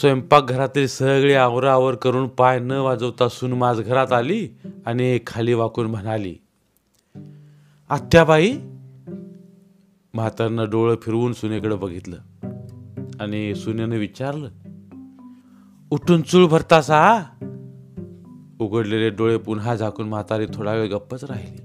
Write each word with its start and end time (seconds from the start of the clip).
स्वयंपाकघरातील 0.00 0.86
सगळी 0.86 1.34
आवरावर 1.34 1.94
करून 1.94 2.28
पाय 2.28 2.58
न 2.58 2.70
वाजवता 2.70 3.28
सून 3.28 3.52
माझ 3.52 3.80
घरात 3.80 4.12
आली 4.12 4.48
आणि 4.86 5.18
खाली 5.26 5.54
वाकून 5.54 5.86
म्हणाली 5.86 6.34
आत्याबाई. 7.90 8.52
म्हातारनं 10.14 10.70
डोळं 10.70 10.94
फिरवून 11.02 11.32
सुनेकडे 11.32 11.74
बघितलं 11.74 12.16
आणि 13.20 13.54
सुनेनं 13.54 13.96
विचारलं 13.96 14.48
उठून 15.90 16.22
चूळ 16.22 16.46
भरतासा 16.46 17.24
उघडलेले 18.60 19.10
डोळे 19.10 19.36
पुन्हा 19.36 19.74
झाकून 19.74 20.08
म्हातारी 20.08 20.46
थोडा 20.54 20.72
वेळ 20.72 20.90
गप्पच 20.90 21.24
राहिली 21.24 21.62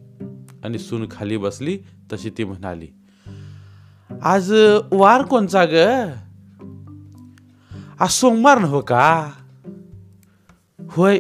आणि 0.63 0.80
सून 0.80 1.07
खाली 1.12 1.38
बसली 1.38 1.77
तशी 2.13 2.30
ती 2.30 2.44
म्हणाली 2.44 2.88
आज 4.21 4.53
वार 4.91 5.21
कोणचा 5.21 5.66
ग? 5.66 6.07
आज 7.99 8.09
सोमवार 8.09 8.57
नव्ह 8.57 8.69
हो 8.69 8.81
का? 8.81 9.31
होय. 10.91 11.19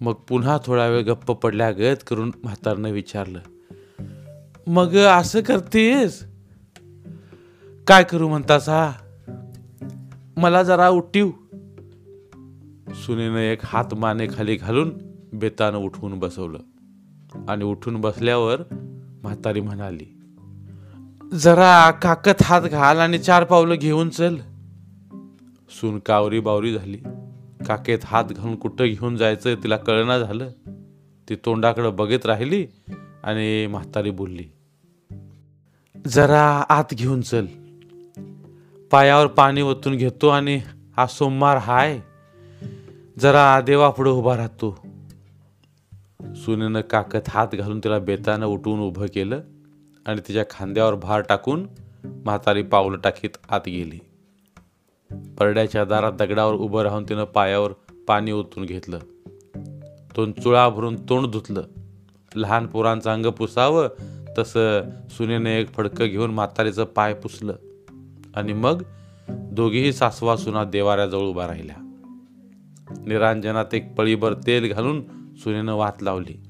मग 0.00 0.12
पुन्हा 0.12 0.58
थोडा 0.64 0.86
वेळ 0.86 1.02
गप्प 1.02 1.32
पडल्या 1.32 1.70
गत 1.70 2.04
करून 2.06 2.32
म्हातारनं 2.44 2.90
विचारलं 2.90 3.38
मग 4.66 4.96
असं 4.96 5.40
करतेस? 5.40 6.24
काय 7.86 8.04
करू 8.04 8.28
म्हणतास? 8.28 8.68
हा 8.68 8.92
मला 10.36 10.62
जरा 10.62 10.88
उठीव. 10.88 11.30
सुनेनं 12.94 13.38
एक 13.38 13.58
हात 13.64 13.94
माने 13.94 14.26
खाली 14.26 14.56
घालून 14.56 14.98
बेतानं 15.32 15.78
उठवून 15.78 16.18
बसवलं 16.18 16.58
आणि 17.48 17.64
उठून 17.64 18.00
बसल्यावर 18.00 18.62
म्हातारी 19.22 19.60
म्हणाली 19.60 20.18
जरा 21.32 21.90
काकत 21.90 22.42
हात 22.42 22.62
घाल 22.62 22.98
आणि 22.98 23.18
चार 23.18 23.44
पावलं 23.44 23.74
घेऊन 23.74 24.08
चल. 24.08 24.36
सून 25.68 25.98
कावरी 25.98 26.40
बावरी 26.40 26.72
झाली. 26.74 26.98
काकेत 27.66 27.98
हात 28.04 28.24
घालून 28.24 28.56
कुठं 28.56 28.84
घेऊन 28.84 29.16
जायचं 29.16 29.54
तिला 29.54 29.76
कळना 29.76 30.18
झालं. 30.18 30.48
ती 31.28 31.34
तोंडाकडं 31.34 31.96
बघत 31.96 32.26
राहिली 32.26 32.66
आणि 33.22 33.66
म्हातारी 33.66 34.10
बोलली 34.10 34.44
जरा 36.06 36.64
आत 36.68 36.84
घेऊन 36.92 37.20
चल. 37.20 37.46
पायावर 38.90 39.26
पाणी 39.26 39.62
ओतून 39.62 39.96
घेतो 39.96 40.28
आणि 40.28 40.60
हा 40.96 41.06
सोमवार 41.06 41.56
हाय. 41.56 42.00
जरा 43.18 43.60
देवा 43.60 43.90
पुढे 43.90 44.10
उभा 44.10 44.36
राहतो. 44.36 44.78
सुनेनं 46.20 46.80
काकत 46.80 47.28
हात 47.28 47.48
घालून 47.54 47.78
तिला 47.78 47.98
बेतानं 47.98 48.46
उठवून 48.46 48.80
उभं 48.80 49.06
केलं 49.06 49.40
आणि 50.06 50.20
तिच्या 50.28 50.44
खांद्यावर 50.50 50.94
भार 50.94 51.20
टाकून 51.20 51.66
म्हातारी 52.04 52.62
पावलं 52.62 52.98
टाकीत 52.98 53.30
आत 53.48 53.60
गेली. 53.66 53.98
परड्याच्या 55.12 55.84
दारात 55.84 56.12
दगडावर 56.12 56.54
उभं 56.54 56.82
राहून 56.82 57.04
तिनं 57.04 57.24
पायावर 57.24 57.72
पाणी 58.08 58.32
ओतून 58.32 58.64
घेतलं. 58.64 58.98
तोंड 60.16 60.40
चुळा 60.42 60.68
भरून 60.68 60.96
तोंड 61.08 61.26
धुतलं. 61.26 61.62
लहान 62.36 62.66
पोरांचं 62.66 63.10
अंग 63.10 63.26
पुसावं 63.26 63.88
तसं 64.38 64.82
सुनेनं 65.10 65.50
एक 65.50 65.72
फडकं 65.72 66.06
घेऊन 66.06 66.30
म्हातारीचं 66.30 66.84
पाय 66.84 67.14
पुसलं. 67.14 67.56
आणि 68.34 68.52
मग 68.52 68.82
दोघीही 69.28 69.92
सासवा 69.92 70.36
सुना 70.36 70.64
देवाऱ्याजवळ 70.64 71.26
उभा 71.26 71.46
राहिल्या. 71.46 71.92
निरांजनात 73.06 73.74
एक 73.74 73.94
पळीभर 73.94 74.34
तेल 74.46 74.72
घालून 74.72 75.02
सुनेनं 75.36 75.74
वात 75.74 76.02
लावली. 76.02 76.40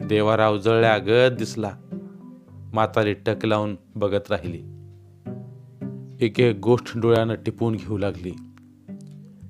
देवारा 0.00 0.48
उजळल्या 0.48 0.98
गत 0.98 1.34
दिसला. 1.34 1.70
म्हातारी 2.72 3.12
टक 3.12 3.46
लावून 3.46 3.76
बघत 3.94 4.30
राहिली. 4.30 4.81
एक 6.22 6.40
एक 6.40 6.58
गोष्ट 6.58 6.98
डोळ्यानं 6.98 7.34
टिपून 7.34 7.74
घेऊ 7.74 7.98
लागली. 7.98 8.30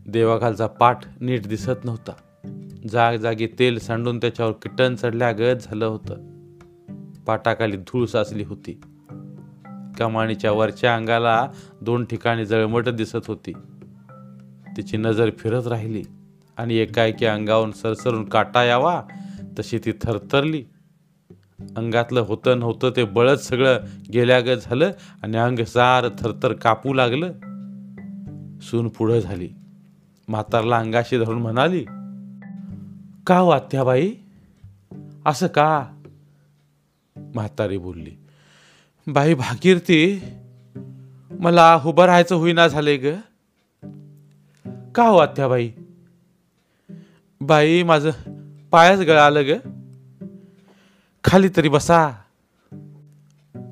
देवाखालचा 0.08 0.66
पाठ 0.66 1.22
नीट 1.22 1.46
दिसत 1.46 1.84
नव्हता. 1.84 2.12
जाग 2.90 3.16
जागी 3.16 3.46
तेल 3.46 3.78
सांडून 3.78 4.18
त्याच्यावर 4.18 4.52
किटन 4.52 4.94
चढल्यागत 4.94 5.56
झालं 5.60 5.86
होतं. 5.86 6.14
पाटाखाली 7.26 7.76
धूळ 7.76 8.06
साचली 8.06 8.42
होती. 8.42 8.80
कमाणीच्या 9.98 10.52
वरच्या 10.52 10.96
अंगाला 10.96 11.48
दोन 11.80 12.04
ठिकाणी 12.04 12.46
जळमट 12.46 12.88
दिसत 12.88 13.26
होती. 13.26 13.52
तिची 14.76 14.96
नजर 14.96 15.30
फिरत 15.38 15.66
राहिली 15.66 16.02
आणि 16.56 16.74
एकाएकी 16.74 17.24
अंगावरून 17.24 17.72
सरसरून 17.72 18.24
काटा 18.24 18.64
यावा 18.64 19.02
तशी 19.58 19.78
ती 19.78 19.92
थरथरली. 19.92 20.64
अंगातलं 21.76 22.20
होतं 22.20 22.58
नव्हतं 22.58 22.90
ते 22.96 23.04
बळत 23.04 23.36
सगळं 23.36 23.78
गेल्यागत 24.12 24.56
झालं 24.62 24.90
आणि 25.22 25.36
अंग 25.36 25.64
सार 25.64 26.08
थरथर 26.08 26.52
कापू 26.52 26.92
लागलं. 26.92 27.32
सून 28.60 28.88
पुढं 28.88 29.20
झाली. 29.20 29.48
म्हातारला 30.28 30.78
अंगाशी 30.78 31.18
धरून 31.18 31.42
म्हणाली 31.42 31.84
का 33.26 33.38
हो 33.38 33.50
असं 35.26 35.46
का? 35.46 35.86
म्हातारी 37.16 37.78
बोलली 37.78 38.10
बाई 39.06 39.34
भागीरथी 39.34 40.22
मला 41.30 41.80
उभं 41.86 42.04
राहायचं 42.04 42.34
होईना 42.34 42.68
झालंय 42.68 42.96
ग. 42.96 43.06
का 44.94 45.08
हो 45.08 45.16
आत्याबाई? 45.16 45.70
बाई 47.40 47.82
माझं 47.82 48.10
पायच 48.70 49.00
गळालं 49.00 49.42
ग. 49.46 49.81
खाली 51.24 51.48
तरी 51.56 51.68
बसा. 51.68 51.98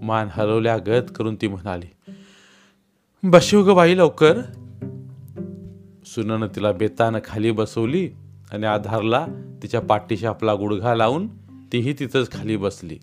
मान 0.02 0.28
हलवल्या 0.32 0.76
गत 0.78 1.10
करून 1.16 1.34
ती 1.34 1.48
म्हणाली 1.48 1.86
बसू 3.22 3.62
ग 3.62 3.74
बाई 3.74 3.96
लवकर. 3.96 4.40
सुननं 6.06 6.46
तिला 6.46 6.72
बेतानं 6.72 7.18
खाली 7.24 7.50
बसवली 7.50 8.08
आणि 8.52 8.66
आधारला 8.66 9.26
तिच्या 9.62 9.80
पाठीशी 9.80 10.26
आपला 10.26 10.54
गुडघा 10.54 10.94
लावून 10.94 11.26
तीही 11.72 11.92
तिथंच 11.92 12.32
खाली 12.32 12.56
बसली. 12.56 12.98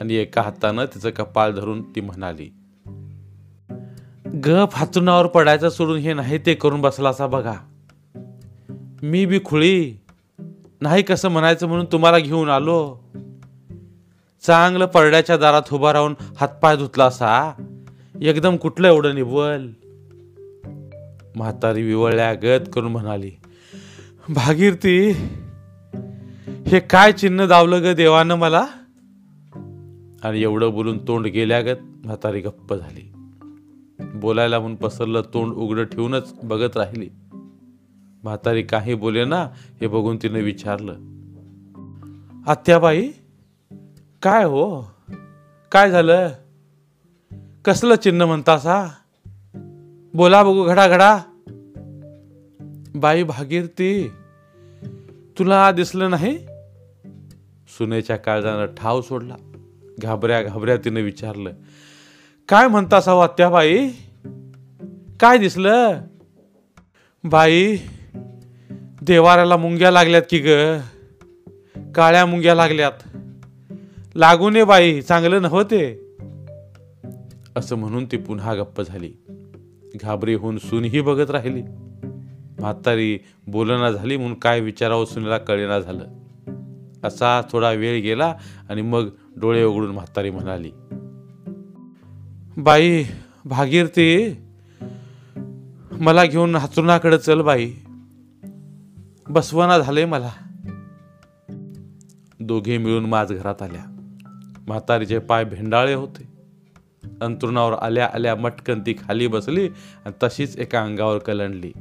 आणि 0.00 0.14
एका 0.14 0.42
हातानं 0.42 0.84
तिचं 0.84 1.10
कपाळ 1.10 1.50
धरून 1.50 1.82
ती 1.82 2.00
म्हणाली 2.00 2.50
ग 4.46 4.64
फाचुनावर 4.70 5.26
पडायचं 5.26 5.68
सोडून 5.68 5.98
हे 5.98 6.12
नाही 6.12 6.38
ते 6.46 6.54
करून 6.54 6.80
बसला 6.80 7.08
असा 7.08 7.26
बघा. 7.26 7.54
मी 9.02 9.26
बी 9.26 9.40
खुळी 9.44 9.96
नाही 10.80 11.02
कसं 11.02 11.28
म्हणायचं 11.28 11.68
म्हणून 11.68 11.86
तुम्हाला 11.92 12.18
घेऊन 12.18 12.48
आलो. 12.48 12.96
चांगलं 14.46 14.86
परड्याच्या 14.86 15.36
दारात 15.36 15.62
उभा 15.72 15.92
राहून 15.92 16.14
हातपाय 16.36 16.76
धुतला 16.76 17.04
असा. 17.04 17.52
एकदम 18.20 18.56
कुठलं 18.56 18.88
एवढं 18.88 19.14
निवल 19.14 19.70
म्हातारी 21.36 21.82
विवळल्या 21.82 22.34
गत 22.34 22.70
करून 22.72 22.92
म्हणाली 22.92 23.30
भागीरथी 24.28 25.10
हे 26.66 26.80
काय 26.80 27.12
चिन्ह 27.12 27.46
दावलं 27.46 27.82
ग 27.82 27.94
देवानं 27.94 28.34
मला? 28.34 28.66
आणि 30.22 30.42
एवढं 30.42 30.70
बोलून 30.70 30.98
तोंड 31.08 31.26
गेल्यागत 31.26 31.78
म्हातारी 32.04 32.40
गप्प 32.40 32.74
झाली. 32.74 33.12
बोलायला 34.00 34.60
म्हणून 34.60 34.76
पसरलं 34.76 35.20
तोंड 35.20 35.52
उघडं 35.52 35.84
ठेवूनच 35.84 36.34
बघत 36.42 36.76
राहिली. 36.76 37.08
म्हातारी 38.22 38.62
काही 38.62 38.94
बोले 38.94 39.24
ना 39.24 39.48
हे 39.80 39.86
बघून 39.86 40.16
तिने 40.16 40.40
विचारलं 40.40 40.94
आत्याबाई 42.46 43.08
काय 44.22 44.44
हो? 44.44 44.82
काय 45.72 45.90
झालं? 45.90 46.28
कसलं 47.64 47.94
चिन्ह 47.94 48.26
म्हणतासा 48.26 48.88
बोला 50.14 50.42
बघू 50.42 50.64
घडा 50.64 50.88
घडा 50.88 51.18
बाई 52.94 53.22
भागीरथी 53.22 54.10
तुला 55.38 55.72
दिसलं 55.72 56.10
नाही? 56.10 56.38
सुनेच्या 57.78 58.16
काळजानं 58.16 58.66
ठाव 58.66 59.00
सोडला. 59.00 59.34
घाबऱ्या 60.02 60.42
घाबऱ्या 60.42 60.76
तिने 60.76 61.02
विचारलं 61.02 61.52
काय 62.48 62.68
म्हणतासा 62.68 63.12
वात्या 63.12 63.48
बाई? 63.48 63.88
काय 65.20 65.38
दिसलं? 65.38 66.00
बाई 67.24 67.76
देवाऱ्याला 69.02 69.56
मुंग्या 69.56 69.90
लागल्यात 69.90 70.22
की 70.30 70.38
ग? 70.38 70.78
काळ्या 71.94 72.26
मुंग्या 72.26 72.54
लागल्यात. 72.54 73.08
लागू 74.14 74.50
नये 74.50 74.64
बाई 74.64 75.00
चांगलं 75.00 75.42
नव्हते. 75.42 76.00
असं 77.56 77.76
म्हणून 77.76 78.04
ती 78.04 78.16
पुन्हा 78.16 78.54
गप्प 78.54 78.82
झाली. 78.82 79.12
घाबरी 80.02 80.34
होऊन 80.34 80.58
सूनही 80.58 81.00
बघत 81.00 81.30
राहिली. 81.30 81.62
म्हातारी 82.60 83.18
बोलना 83.46 83.90
झाली 83.90 84.16
म्हणून 84.16 84.38
काय 84.38 84.60
विचारावं 84.60 85.04
सुनीला 85.04 85.38
कळेना 85.38 85.80
झालं. 85.80 86.06
असा 87.04 87.40
थोडा 87.52 87.70
वेळ 87.70 88.02
गेला 88.02 88.34
आणि 88.68 88.82
मग 88.82 89.08
डोळे 89.36 89.64
उघडून 89.64 89.90
म्हातारी 89.90 90.30
म्हणाली 90.30 90.70
बाई 92.56 93.04
भागीरथी 93.44 94.36
मला 95.90 96.24
घेऊन 96.24 96.56
हातरुणाकडे 96.56 97.18
चल 97.18 97.40
बाई. 97.40 97.72
बसवना 99.28 99.78
झाले 99.78 100.04
मला. 100.04 100.30
दोघे 102.40 102.78
मिळून 102.78 103.06
माझ 103.06 103.32
घरात 103.32 103.62
आल्या. 103.62 103.89
म्हातारीचे 104.70 105.18
पाय 105.18 105.44
भेंडाळे 105.44 105.94
होते. 105.94 106.28
अंतरुणावर 107.20 107.72
आल्या 107.72 108.10
आल्या 108.14 108.36
मटकन 108.36 108.80
ती 108.80 108.92
खाली 108.92 109.26
बसली 109.26 109.68
आणि 110.04 110.12
तशीच 110.22 110.56
एका 110.58 110.82
अंगावर 110.82 111.18
कलंडली. 111.18 111.72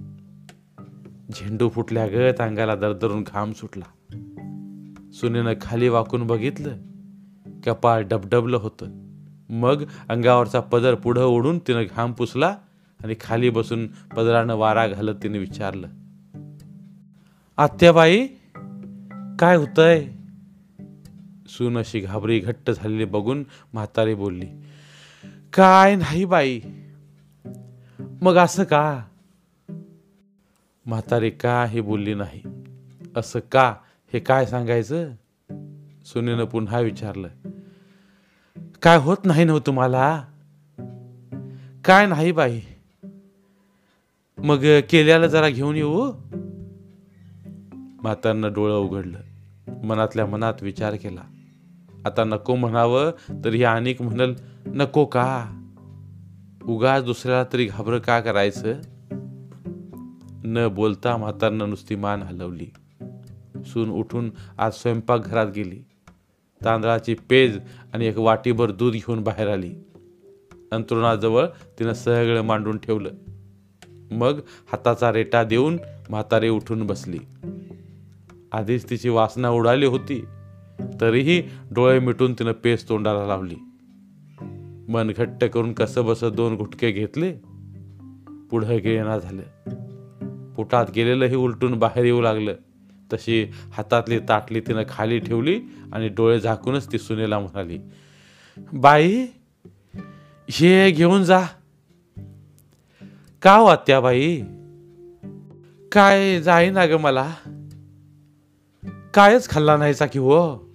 झेंडू 1.31 1.69
फुटल्या 1.69 2.07
गत 2.07 2.41
अंगाला 2.41 2.75
दरदरून 2.75 3.23
घाम 3.23 3.51
सुटला. 3.51 4.15
सुनेनं 5.13 5.53
खाली 5.61 5.89
वाकून 5.89 6.27
बघितलं. 6.27 6.77
कपाळ 7.65 8.01
डबडबलं 8.01 8.57
होतं. 8.57 8.85
मग 9.49 9.83
अंगावरचा 10.09 10.59
पदर 10.59 10.95
पुढं 10.95 11.25
ओढून 11.25 11.59
तिनं 11.59 11.83
घाम 11.95 12.11
पुसला 12.11 12.55
आणि 13.03 13.15
खाली 13.21 13.49
बसून 13.49 13.87
पदरानं 13.87 14.55
वारा 14.55 14.87
घालत 14.87 15.15
तिने 15.23 15.37
विचारलं 15.37 15.87
आत्याबाई 17.57 18.27
काय 19.39 19.55
होतंय? 19.55 20.18
सून 21.49 21.77
अशी 21.77 21.99
घाबरी 21.99 22.39
घट्ट 22.39 22.71
झालेली 22.71 23.05
बघून 23.05 23.43
म्हातारी 23.73 24.13
बोलली 24.13 24.45
काय 25.53 25.95
नाही 25.95 26.25
बाई 26.25 26.61
मग 28.21 28.35
असं 28.35 28.63
का? 28.63 29.03
म्हातारी 30.85 31.29
का 31.29 31.65
हे 31.65 31.81
बोलली 31.81 32.13
नाही 32.13 32.41
असं 33.15 33.39
का? 33.51 33.75
हे 34.13 34.19
काय 34.19 34.45
सांगायचं? 34.45 35.11
सुनेनं 36.05 36.45
पुन्हा 36.45 36.79
विचारलं 36.79 37.27
काय 38.81 38.97
होत 38.97 39.17
नाही 39.25 39.43
नव 39.43 39.59
तुम्हाला? 39.59 40.23
काय 41.85 42.07
नाही 42.07 42.31
बाई 42.31 42.61
मग 44.37 44.65
केल्याला 44.89 45.27
जरा 45.27 45.49
घेऊन 45.49 45.75
येऊ? 45.75 46.11
म्हातारनं 48.01 48.53
डोळं 48.53 48.77
उघडलं 48.77 49.19
मनातल्या 49.83 50.25
मनात 50.25 50.53
विचार 50.61 50.95
केला. 50.95 51.21
आता 52.05 52.23
नको 52.23 52.55
म्हणावं 52.55 53.11
तर 53.29 53.53
ही 53.53 53.63
अनेक 53.63 54.01
म्हणल 54.01 54.33
नको 54.65 55.05
का? 55.05 55.55
उगाच 56.65 57.03
दुसऱ्याला 57.03 57.43
तरी 57.53 57.65
घाबर 57.65 57.97
का 57.97 58.19
करायचं? 58.19 58.73
न 60.43 60.67
बोलता 60.71 61.17
म्हातारनं 61.17 61.69
नुसती 61.69 61.95
मान 61.95 62.21
हलवली. 62.21 62.67
सून 63.65 63.89
उठून 63.89 64.31
आज 64.57 64.71
स्वयंपाकघरात 64.73 65.47
गेली. 65.55 65.79
तांदळाची 66.65 67.13
पेज 67.13 67.59
आणि 67.93 68.05
एक 68.05 68.17
वाटीभर 68.17 68.71
दूध 68.71 68.93
घेऊन 68.93 69.23
बाहेर 69.23 69.47
आली. 69.47 69.73
अंतरुणाजवळ 70.71 71.45
तिनं 71.79 71.93
सगळं 71.93 72.41
मांडून 72.41 72.77
ठेवलं. 72.77 73.09
मग 74.11 74.39
हाताचा 74.71 75.11
रेटा 75.11 75.43
देऊन 75.43 75.77
म्हातारी 76.09 76.49
उठून 76.49 76.87
बसली. 76.87 77.19
आधीच 78.51 78.89
तिची 78.89 79.09
वासना 79.09 79.49
उडाली 79.49 79.85
होती. 79.85 80.25
तरीही 81.01 81.43
डोळे 81.71 81.99
मिटून 81.99 82.33
तिनं 82.33 82.51
पेस 82.51 82.89
तोंडाला 82.89 83.27
लावली. 83.27 83.55
मन 84.89 85.11
घट्ट 85.17 85.45
करून 85.45 85.73
कसं 85.73 86.05
बसं 86.05 86.31
दोन 86.35 86.55
गुटके 86.55 86.91
घेतले 86.91 87.33
पुढं 88.51 88.77
गेना 88.83 89.17
झालं. 89.17 89.41
पोटात 90.53 90.85
गेलेलंही 90.95 91.35
उलटून 91.35 91.79
बाहेर 91.79 92.05
येऊ 92.05 92.21
लागलं. 92.21 92.53
तशी 93.13 93.47
हातातली 93.71 94.19
ताटली 94.19 94.59
तिनं 94.59 94.83
खाली 94.89 95.19
ठेवली 95.19 95.61
आणि 95.93 96.07
डोळे 96.07 96.39
झाकूनच 96.39 96.91
ती 96.91 96.97
सुनेला 96.97 97.39
म्हणाली 97.39 97.79
बाई 98.73 99.25
हे 100.49 100.91
घेऊन 100.91 101.23
जा. 101.23 101.45
का 103.41 103.55
हो 103.55 103.65
वात्या 103.65 103.99
बाई 103.99 104.41
काय 105.91 106.41
जाईना 106.41 106.85
ग 106.85 106.91
मला? 106.91 107.33
कायच 109.13 109.49
खाल्ला 109.49 109.77
नाहीचा 109.77 110.05
की 110.05 110.19
हो? 110.19 110.68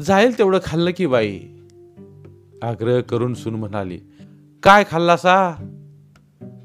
जाईल 0.00 0.38
तेवढं 0.38 0.58
खाल्लं 0.64 0.90
की 0.96 1.06
बाई. 1.06 1.38
आग्रह 2.62 3.00
करून 3.00 3.34
सून 3.34 3.54
म्हणाली 3.54 3.98
काय 4.62 4.84
खाल्लासा? 4.90 5.36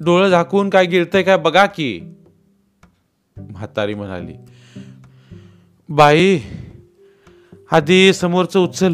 डोळं 0.02 0.30
झाकून 0.30 0.70
काय 0.70 0.86
गिळतंय 0.86 1.24
काय 1.24 1.38
बघा 1.38 1.66
की. 1.66 2.00
म्हातारी 3.38 3.94
म्हणाली 3.94 4.34
बाई 5.90 6.40
आधी 7.72 8.14
समोरचं 8.14 8.60
उचल. 8.60 8.94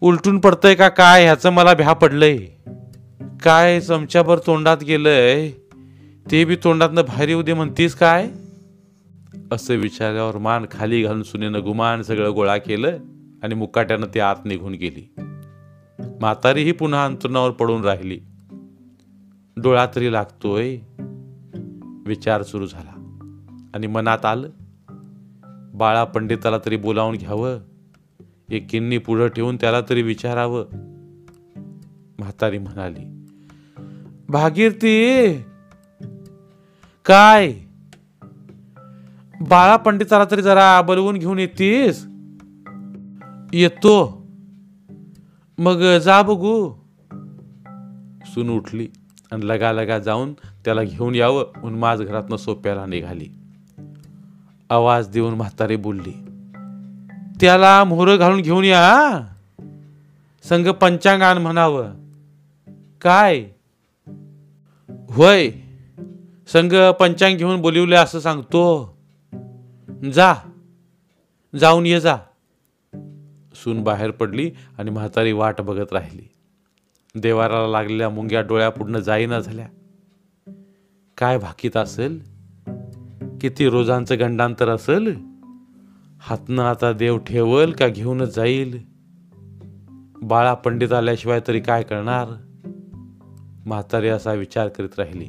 उलटून 0.00 0.38
पडतंय 0.38 0.74
का 0.74 0.88
काय 0.88 1.22
ह्याचं 1.22 1.50
मला 1.50 1.74
भ्या 1.74 1.92
पडलंय. 1.92 2.38
काय 3.42 3.80
चमच्याभर 3.80 4.38
तोंडात 4.38 4.76
गेलंय 4.84 5.50
ते 6.30 6.44
बी 6.44 6.56
तोंडातनं 6.56 7.02
बाहेर 7.02 7.28
येऊ 7.28 7.42
दे 7.42 7.54
म्हणतीस 7.54 7.94
काय? 7.94 8.28
असं 9.52 9.74
विचारल्यावर 9.74 10.38
मान 10.38 10.66
खाली 10.70 11.02
घालून 11.02 11.22
सुनेनं 11.22 11.60
गुमान 11.60 12.02
सगळं 12.02 12.30
गोळा 12.30 12.56
केलं 12.56 12.98
आणि 13.42 13.54
मुकाट्यानं 13.54 14.06
ती 14.14 14.20
आत 14.20 14.36
निघून 14.44 14.72
गेली. 14.72 15.14
म्हातारीही 15.98 16.72
पुन्हा 16.72 17.04
अंतरुणावर 17.04 17.50
पडून 17.50 17.84
राहिली. 17.84 18.20
डोळा 19.56 19.86
तरी 19.96 20.12
लागतोय 20.12 20.78
विचार 22.06 22.42
सुरू 22.42 22.66
झाला. 22.66 22.92
आणि 23.74 23.86
मनात 23.86 24.24
आलं 24.24 24.50
बाळा 25.74 26.04
पंडिताला 26.04 26.58
तरी 26.58 26.76
बोलावून 26.76 27.16
घ्यावं 27.16 27.58
एक 28.50 28.70
किन्नी 28.70 28.98
पुढं 28.98 29.26
ठेवून 29.26 29.56
त्याला 29.56 29.80
तरी 29.80 30.02
विचारावं. 30.02 30.64
म्हातारी 32.18 32.58
म्हणाली 32.58 33.26
भागीरथी 34.28 35.34
काय 37.04 37.65
बाळा 39.40 39.76
पंडिताला 39.76 40.24
तरी 40.30 40.42
जरा 40.42 40.82
बोलवून 40.82 41.16
घेऊन 41.16 41.38
येतीस. 41.38 42.06
येतो. 43.52 44.26
मग 45.58 45.98
जा 45.98 46.22
बघू. 46.22 46.72
सून 48.26 48.50
उठली 48.50 48.88
आणि 49.32 49.48
लगा 49.48 49.72
लगा 49.72 49.98
जाऊन 49.98 50.32
त्याला 50.32 50.82
घेऊन 50.82 51.14
यावं 51.14 51.44
म्हणून 51.56 51.78
माझ 51.80 52.02
घरातनं 52.02 52.36
सोप्याला 52.36 52.86
निघाली 52.86 53.26
आवाज 54.70 55.08
देऊन 55.08 55.34
म्हातारी 55.34 55.76
बोलली 55.76 56.12
त्याला 57.40 57.84
मोहर 57.84 58.16
घालून 58.16 58.40
घेऊन 58.40 58.64
या. 58.64 59.20
संघ 60.44 60.68
पंचांग 60.68 61.22
आण 61.22 61.38
म्हणावं. 61.38 61.90
काय? 63.00 63.44
होय. 64.88 65.50
संघ 66.52 66.76
पंचांग 67.00 67.36
घेऊन 67.36 67.60
बोलिवले 67.60 67.96
असं 67.96 68.20
सांगतो. 68.20 68.95
जा. 70.10 70.34
जाऊन 71.58 71.86
ये 71.86 72.00
जा. 72.00 72.16
सून 73.54 73.82
बाहेर 73.82 74.10
पडली 74.10 74.50
आणि 74.78 74.90
म्हातारी 74.90 75.32
वाट 75.32 75.60
बघत 75.60 75.92
राहिली. 75.92 76.28
देवाराला 77.14 77.68
लागलेल्या 77.68 78.10
मुंग्या 78.10 78.40
डोळ्या 78.40 78.70
पुढनं 78.70 78.98
जाईना 78.98 79.40
झाल्या. 79.40 79.68
काय 81.16 81.38
भाकीत 81.38 81.76
असेल? 81.76 82.20
किती 83.40 83.68
रोजांचं 83.68 84.18
गंडांतर 84.18 84.68
असेल? 84.68 85.16
हातनं 86.18 86.62
आता 86.62 86.92
देव 86.92 87.18
ठेवल 87.18 87.72
का 87.72 87.88
घेऊनच 87.88 88.36
जाईल? 88.36 88.82
बाळा 90.22 90.54
पंडित 90.54 90.92
आल्याशिवाय 90.92 91.40
तरी 91.48 91.60
काय 91.60 91.82
करणार? 91.82 92.28
म्हातारी 93.66 94.08
असा 94.08 94.32
विचार 94.32 94.68
करीत 94.68 94.98
राहिली. 94.98 95.28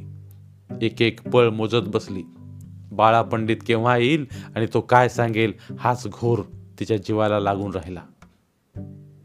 एक 0.81 1.01
एक 1.01 1.21
पळ 1.21 1.49
मोजत 1.49 1.87
बसली. 1.87 2.23
बाळा 2.91 3.21
पंडित 3.21 3.57
केव्हा 3.67 3.97
येईल 3.97 4.25
आणि 4.55 4.65
तो 4.73 4.81
काय 4.81 5.09
सांगेल 5.09 5.53
हाच 5.79 6.07
घोर 6.07 6.39
तिच्या 6.79 6.97
जीवाला 6.97 7.39
लागून 7.39 7.71
राहिला. 7.71 8.01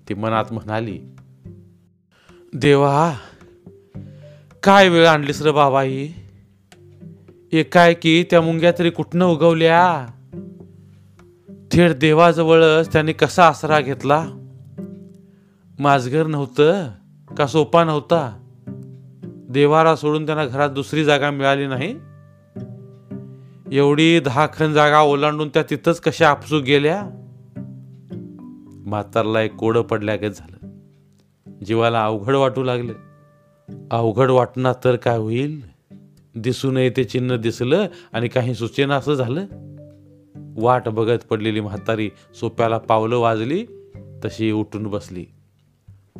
ती 0.08 0.14
मनात 0.14 0.44
म्हणाली 0.50 1.00
देवा 2.54 3.14
काय 4.62 4.88
वेळ 4.88 5.06
आणलीस 5.06 5.42
र 5.42 5.50
बाबा 5.50 5.82
ही 5.82 6.12
एकाय 7.52 7.94
की 7.94 8.24
त्या 8.30 8.40
मुंग्या 8.40 8.72
तरी 8.78 8.90
कुठनं 8.90 9.24
उगवल्या? 9.24 10.06
थेट 11.72 11.90
देवाजवळच 11.90 12.92
त्याने 12.92 13.12
कसा 13.12 13.48
आसरा 13.48 13.80
घेतला? 13.80 14.26
माझघर 15.78 16.26
नव्हतं 16.26 16.90
का 17.38 17.46
सोपा 17.46 17.84
नव्हता? 17.84 18.38
देवारा 19.50 19.96
सोडून 19.96 20.26
त्यांना 20.26 20.46
घरात 20.46 20.70
दुसरी 20.70 21.04
जागा 21.04 21.30
मिळाली 21.30 21.66
नाही? 21.66 21.94
एवढी 23.72 24.20
दहाखण 24.20 24.72
जागा 24.72 25.00
ओलांडून 25.00 25.48
त्या 25.48 25.62
तिथंच 25.62 26.00
कशा 26.00 26.28
आपसू 26.28 26.60
गेल्या? 26.60 27.02
म्हातारला 28.86 29.42
एक 29.42 29.54
कोडं 29.54 29.82
पडल्यागत 29.82 30.30
झालं. 30.34 30.80
जीवाला 31.64 32.04
अवघड 32.04 32.34
वाटू 32.34 32.62
लागलं. 32.62 32.92
अवघड 33.90 34.30
वाटणार 34.30 34.74
तर 34.84 34.96
काय 34.96 35.18
होईल? 35.18 35.60
दिसून 36.34 36.78
ते 36.96 37.04
चिन्ह 37.04 37.36
दिसलं 37.36 37.86
आणि 38.12 38.28
काही 38.28 38.54
सुचेना 38.54 38.96
असं 38.96 39.14
झालं. 39.14 39.46
वाट 40.56 40.88
बघत 40.88 41.18
पडलेली 41.30 41.60
म्हातारी 41.60 42.10
सोप्याला 42.40 42.78
पावलं 42.78 43.16
वाजली 43.16 43.66
तशी 44.24 44.52
उठून 44.52 44.86
बसली. 44.86 45.26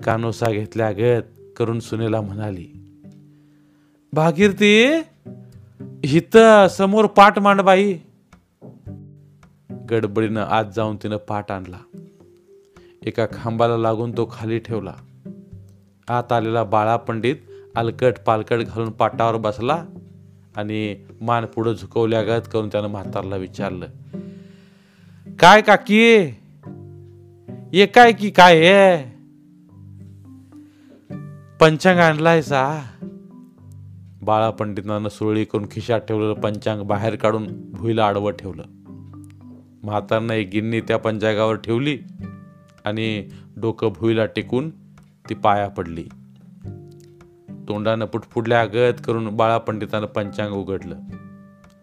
कानोसा 0.05 0.51
घेतल्यागत 0.51 1.23
करून 1.57 1.81
सुनेला 1.81 2.21
म्हणाली 2.21 2.67
भागीरती 4.13 5.03
हित 6.05 6.37
समोर 6.71 7.07
पाठ 7.07 7.39
मांड 7.39 7.61
बाई 7.61 7.99
गडबडीनं 9.91 10.41
आत 10.41 10.65
जाऊन 10.77 10.97
तिनं 10.97 11.17
पाठ 11.17 11.51
आणला. 11.51 11.79
एका 13.03 13.27
खांबाला 13.33 13.77
लागून 13.77 14.17
तो 14.17 14.29
खाली 14.33 14.59
ठेवला. 14.59 14.95
आत 16.09 16.33
आलेला 16.33 16.65
बाळा 16.65 16.97
पंडित 16.97 17.37
अलकट 17.75 18.15
पालकट 18.27 18.57
घालून 18.57 18.91
पाटावर 18.91 19.37
बसला 19.37 19.85
आणि 20.57 20.97
मान 21.21 21.45
पुढं 21.45 21.73
झुकवल्यागत 21.73 22.43
करून 22.53 22.69
त्यानं 22.69 22.89
म्हातारला 22.89 23.37
विचारलं 23.37 23.87
काय 25.39 25.61
काकी? 25.61 26.25
ये 27.73 27.87
काय 27.87 28.13
की 28.13 28.31
काय 28.31 28.57
हे? 28.57 29.13
पंचांग 31.61 31.99
आणलाय 31.99 32.43
सा 32.43 32.92
बाळापंडितांनं 34.23 35.09
सुरळी 35.09 35.45
करून 35.45 35.67
खिशात 35.71 36.01
ठेवलेलं 36.01 36.35
पंचांग 36.35 36.83
बाहेर 36.83 37.17
काढून 37.17 37.71
भुईला 37.71 38.07
आडवं 38.07 38.33
ठेवलं. 38.33 38.63
म्हातारनं 39.83 40.33
एक 40.33 40.51
गिन्नी 40.53 40.81
त्या 40.81 40.97
पंचांगावर 40.97 41.57
ठेवली 41.57 41.99
आणि 42.85 43.29
डोकं 43.57 43.89
भुईला 43.89 44.27
टेकून 44.27 44.71
ती 45.29 45.35
पाया 45.35 45.69
पडली. 45.69 46.05
तोंडानं 47.69 48.05
पुटपुडल्या 48.05 48.65
गत 48.65 49.03
करून 49.05 49.37
बाळा 49.37 49.59
पंडितानं 49.59 50.07
पंचांग 50.07 50.53
उघडलं 50.53 50.97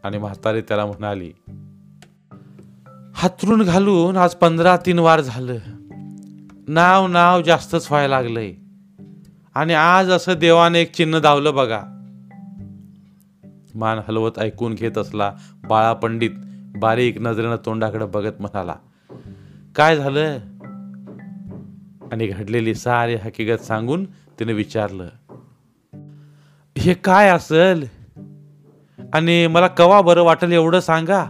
आणि 0.04 0.18
म्हातारी 0.18 0.62
त्याला 0.62 0.86
म्हणाली 0.86 1.32
हातरून 3.14 3.62
घालून 3.62 4.18
आज 4.18 4.36
पंधरा 4.36 4.78
तीन 4.78 5.00
वार 5.00 5.22
झालं. 5.22 5.58
नाव 6.68 7.08
नाव 7.08 7.42
जास्तच 7.42 7.88
व्हायला 7.92 8.22
लागलंय. 8.22 8.54
आणि 9.56 9.74
आज 9.74 10.12
असं 10.12 10.34
देवाने 10.34 10.82
एक 10.82 10.92
चिन्ह 10.92 11.20
धावलं 11.20 11.56
बघा. 11.56 11.99
मान 13.80 14.00
हलवत 14.08 14.40
ऐकून 14.40 14.74
घेत 14.74 14.98
असला 14.98 15.34
बाळा 15.68 15.94
पंडित 15.94 16.30
बारीक 16.78 17.18
नजरेनं 17.20 17.56
तोंडाकडे 17.66 18.06
बघत 18.06 18.42
म्हणाला 18.42 18.76
काय 19.76 19.96
झालं? 19.96 20.38
आणि 22.12 22.28
घडलेली 22.28 22.76
सारी 22.76 23.16
हकीकत 23.16 23.64
सांगून 23.64 24.06
तिने 24.40 24.54
विचारलं 24.54 25.10
हे 26.78 26.94
काय 26.94 27.30
असल? 27.30 27.84
आणि 29.14 29.48
मला 29.48 29.68
कवा 29.68 30.02
बरं 30.02 30.24
वाटेल 30.24 30.52
एवढं 30.52 30.80
सांगा? 30.80 31.26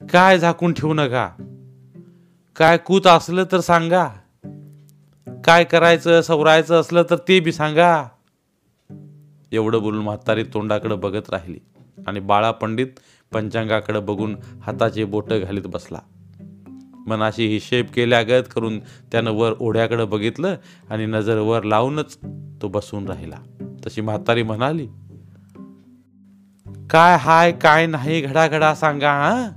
काय 0.00 0.38
झाकून 0.38 0.72
ठेवू 0.72 0.94
नका? 0.94 1.28
काय 2.56 2.78
कूत 2.78 3.06
असलं 3.06 3.44
तर 3.52 3.60
सांगा? 3.60 4.08
काय 5.44 5.64
करायचं 5.64 6.22
सवरायचं 6.22 6.80
असलं 6.80 7.02
तर 7.10 7.16
ते 7.16 7.40
बी 7.40 7.52
सांगा? 7.52 8.08
एवढं 9.52 9.82
बोलून 9.82 10.04
म्हातारी 10.04 10.42
तोंडाकडं 10.42 11.00
बघत 11.00 11.30
राहिली 11.30 11.58
आणि 12.06 12.20
बाळा 12.20 12.50
पंडित 12.50 12.86
पंचांगाकडं 13.32 14.04
बघून 14.04 14.36
हाताचे 14.62 15.04
बोटं 15.04 15.40
घालीत 15.40 15.62
बसला. 15.66 15.98
मनाशी 17.06 17.46
हिशेब 17.46 17.86
केल्यागत 17.86 18.44
करून 18.54 18.78
त्यानं 18.78 19.30
वर 19.30 19.52
ओढ्याकडं 19.60 20.08
बघितलं 20.08 20.56
आणि 20.90 21.06
नजर 21.06 21.38
वर 21.38 21.62
लावूनच 21.62 22.18
तो 22.62 22.68
बसून 22.68 23.08
राहिला. 23.08 23.36
तशी 23.86 24.00
म्हातारी 24.00 24.42
म्हणाली 24.42 24.86
काय 26.90 27.16
हाय 27.16 27.52
काय 27.52 27.86
नाही 27.86 28.20
घडाघडा 28.20 28.74
सांगा 28.74 29.12
हा? 29.12 29.50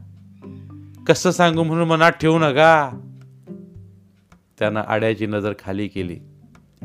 कसं 1.07 1.31
सांगू 1.31 1.63
म्हणून 1.63 1.87
मनात 1.87 2.11
ठेवू 2.11 2.39
नका. 2.39 2.91
त्यानं 4.59 4.79
आड्याची 4.79 5.25
नजर 5.25 5.53
खाली 5.59 5.87
केली. 5.87 6.17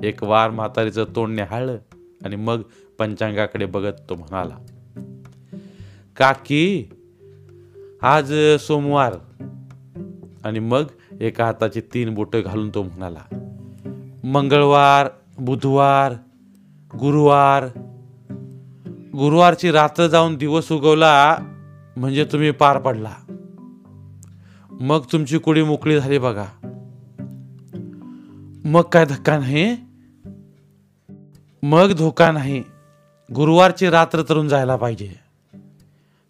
एक 0.03 0.25
वार 0.25 0.51
म्हातारीचं 0.51 1.05
तोंड 1.17 1.35
निहाळलं 1.35 1.79
आणि 2.25 2.37
मग 2.37 2.63
पंचांगाकडे 2.99 3.67
बघत 3.67 3.93
तो 4.09 4.15
म्हणाला 4.15 4.57
काकी 6.17 6.85
आज 8.03 8.33
सोमवार. 8.61 9.15
आणि 10.45 10.59
मग 10.59 10.83
एका 11.21 11.45
हाताची 11.45 11.81
तीन 11.81 12.15
बोटं 12.15 12.41
घालून 12.41 12.71
तो 12.75 12.83
म्हणाला 12.83 13.21
मंगळवार 14.25 15.09
बुधवार 15.39 16.13
गुरुवार 16.99 17.65
गुरुवारची 19.17 19.71
रात्र 19.71 20.07
जाऊन 20.07 20.37
दिवस 20.37 20.73
उगवला 20.73 21.37
म्हणजे 21.97 22.25
तुम्ही 22.25 22.51
पार 22.51 22.79
पडला. 22.79 23.15
मग 24.71 25.01
तुमची 25.13 25.39
कुडी 25.39 25.63
मोकळी 25.63 26.01
झाली 26.01 26.19
बघा. 26.19 26.45
मग 28.65 28.83
काय 28.83 29.05
धक्का 29.05 29.39
नाही? 29.39 29.77
मग 31.63 31.93
धोका 31.93 32.33
नाही. 32.33 32.63
गुरुवारची 33.35 33.91
रात्र 33.91 34.23
तरुण 34.23 34.49
जायला 34.49 34.77
पाहिजे. 34.77 35.13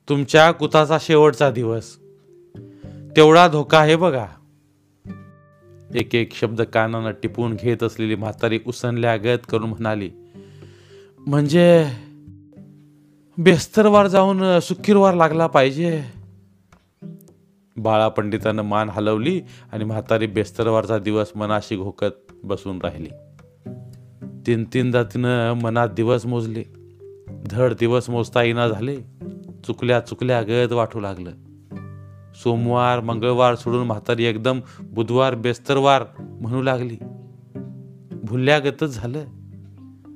तुमच्या 0.08 0.50
कुताचा 0.50 0.98
शेवटचा 1.00 1.50
दिवस. 1.50 1.98
तेवढा 3.16 3.48
धोका 3.48 3.78
आहे 3.78 3.96
बघा. 3.96 4.26
एक 5.94 6.14
एक 6.14 6.34
शब्द 6.34 6.62
कानानं 6.62 7.10
टिपून 7.22 7.54
घेत 7.54 7.82
असलेली 7.82 8.14
म्हातारी 8.14 8.60
उसनल्यागत 8.66 9.50
करून 9.50 9.68
म्हणाली 9.68 10.10
म्हणजे 11.26 11.86
बेस्तरवार 13.38 14.06
जाऊन 14.06 14.60
सुखीरवार 14.60 15.14
लागला 15.14 15.46
पाहिजे. 15.46 16.04
बाळा 17.76 18.08
पंडितानं 18.08 18.62
मान 18.62 18.88
हलवली 18.88 19.42
आणि 19.72 19.84
म्हातारी 19.84 20.26
बेस्तरवारचा 20.26 20.98
दिवस 20.98 21.32
मनाशी 21.34 21.76
घोकत 21.76 22.32
बसून 22.44 22.78
राहिली. 22.82 23.10
तीन 24.46 24.64
तीनदा 24.64 25.02
तिनं 25.02 25.52
मनात 25.52 25.88
दिवस 25.88 26.26
मोजले. 26.26 26.77
धड 27.50 27.72
दिवस 27.72 28.10
मोजता 28.10 28.42
येईना 28.42 28.68
झाले. 28.68 28.96
चुकल्या 29.66 30.00
चुकल्या 30.00 30.42
गत 30.42 30.72
वाटू 30.72 31.00
लागलं. 31.00 31.30
सोमवार 32.34 33.00
मंगळवार 33.00 33.54
सोडून 33.54 33.86
म्हातारी 33.86 34.24
एकदम 34.24 34.60
बुधवार 34.82 35.34
बेस्तरवार 35.34 36.04
म्हणू 36.18 36.62
लागली. 36.62 36.96
भुलल्यागतच 38.22 38.94
झालं. 38.94 39.24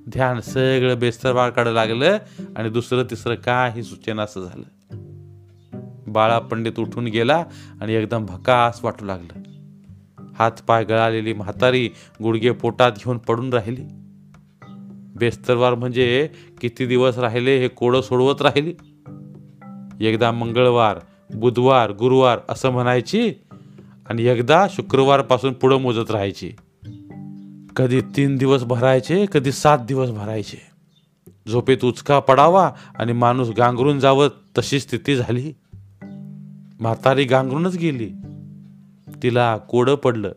ध्यान 0.08 0.40
सगळं 0.40 0.98
बेस्तरवार 0.98 1.50
काढं 1.50 1.70
लागलं 1.70 2.18
आणि 2.56 2.70
दुसरं 2.70 3.02
तिसरं 3.10 3.34
काही 3.34 3.82
सुचेना 3.82 4.22
असं 4.22 4.40
झालं. 4.40 4.62
बाळा 6.06 6.38
पंडित 6.38 6.72
उठून 6.78 7.04
गेला 7.04 7.44
आणि 7.80 7.92
एकदम 7.92 8.26
भकास 8.26 8.84
वाटू 8.84 9.04
लागलं. 9.04 9.42
हात 10.38 10.52
पाय 10.66 10.84
गळालेली 10.84 11.32
म्हातारी 11.32 11.90
गुडघे 12.22 12.50
पोटात 12.50 12.92
घेऊन 12.92 13.18
पडून 13.18 13.52
राहिली. 13.52 13.84
बेस्तरवार 15.16 15.74
म्हणजे 15.74 16.28
किती 16.60 16.86
दिवस 16.86 17.18
राहिले 17.18 17.58
हे 17.58 17.68
कोडं 17.68 18.00
सोडवत 18.00 18.42
राहिली? 18.42 18.74
एकदा 20.08 20.30
मंगळवार 20.30 20.98
बुधवार 21.34 21.90
गुरुवार 21.90 22.38
असं 22.48 22.70
म्हणायची 22.70 23.34
आणि 24.06 24.22
एकदा 24.22 24.66
शुक्रवारपासून 24.70 25.52
पुढं 25.52 25.80
मोजत 25.80 26.10
राहायची. 26.10 26.52
कधी 27.76 28.00
तीन 28.00 28.36
दिवस 28.36 28.64
भरायचे 28.64 29.26
कधी 29.32 29.52
सात 29.52 29.78
दिवस 29.78 30.10
भरायचे. 30.10 30.72
झोपेत 31.50 31.84
उचका 31.84 32.18
पडावा 32.18 32.70
आणि 32.94 33.12
माणूस 33.12 33.48
गांगरून 33.58 34.00
जावं 34.00 34.28
तशी 34.58 34.80
स्थिती 34.80 35.16
झाली. 35.16 35.52
म्हातारी 36.80 37.24
गांगरूनच 37.24 37.76
गेली. 37.76 38.10
तिला 39.22 39.56
कोडं 39.56 39.94
पडलं. 39.94 40.32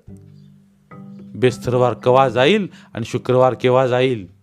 बेस्तरवार 1.36 1.94
कवा 1.94 2.30
जाईल 2.30 2.68
आणि 2.94 3.06
शुक्रवार 3.06 3.56
केव्हा 3.62 3.88
जाईल? 3.88 4.35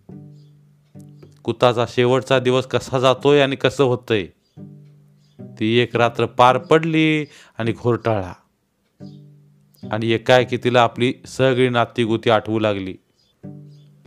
कुताचा 1.43 1.85
शेवटचा 1.89 2.39
दिवस 2.39 2.65
कसा 2.65 2.99
जातोय 2.99 3.41
आणि 3.41 3.55
कसं 3.55 3.83
होतंय? 3.83 4.25
ती 5.59 5.77
एक 5.77 5.95
रात्र 5.95 6.25
पार 6.25 6.57
पडली 6.57 7.25
आणि 7.57 7.71
घोरटाळा. 7.71 8.33
आणि 9.91 10.11
एकाएकी 10.11 10.57
तिला 10.57 10.81
आपली 10.81 11.13
सगळी 11.27 11.69
नातीगुती 11.69 12.29
आठवू 12.29 12.59
लागली. 12.59 12.95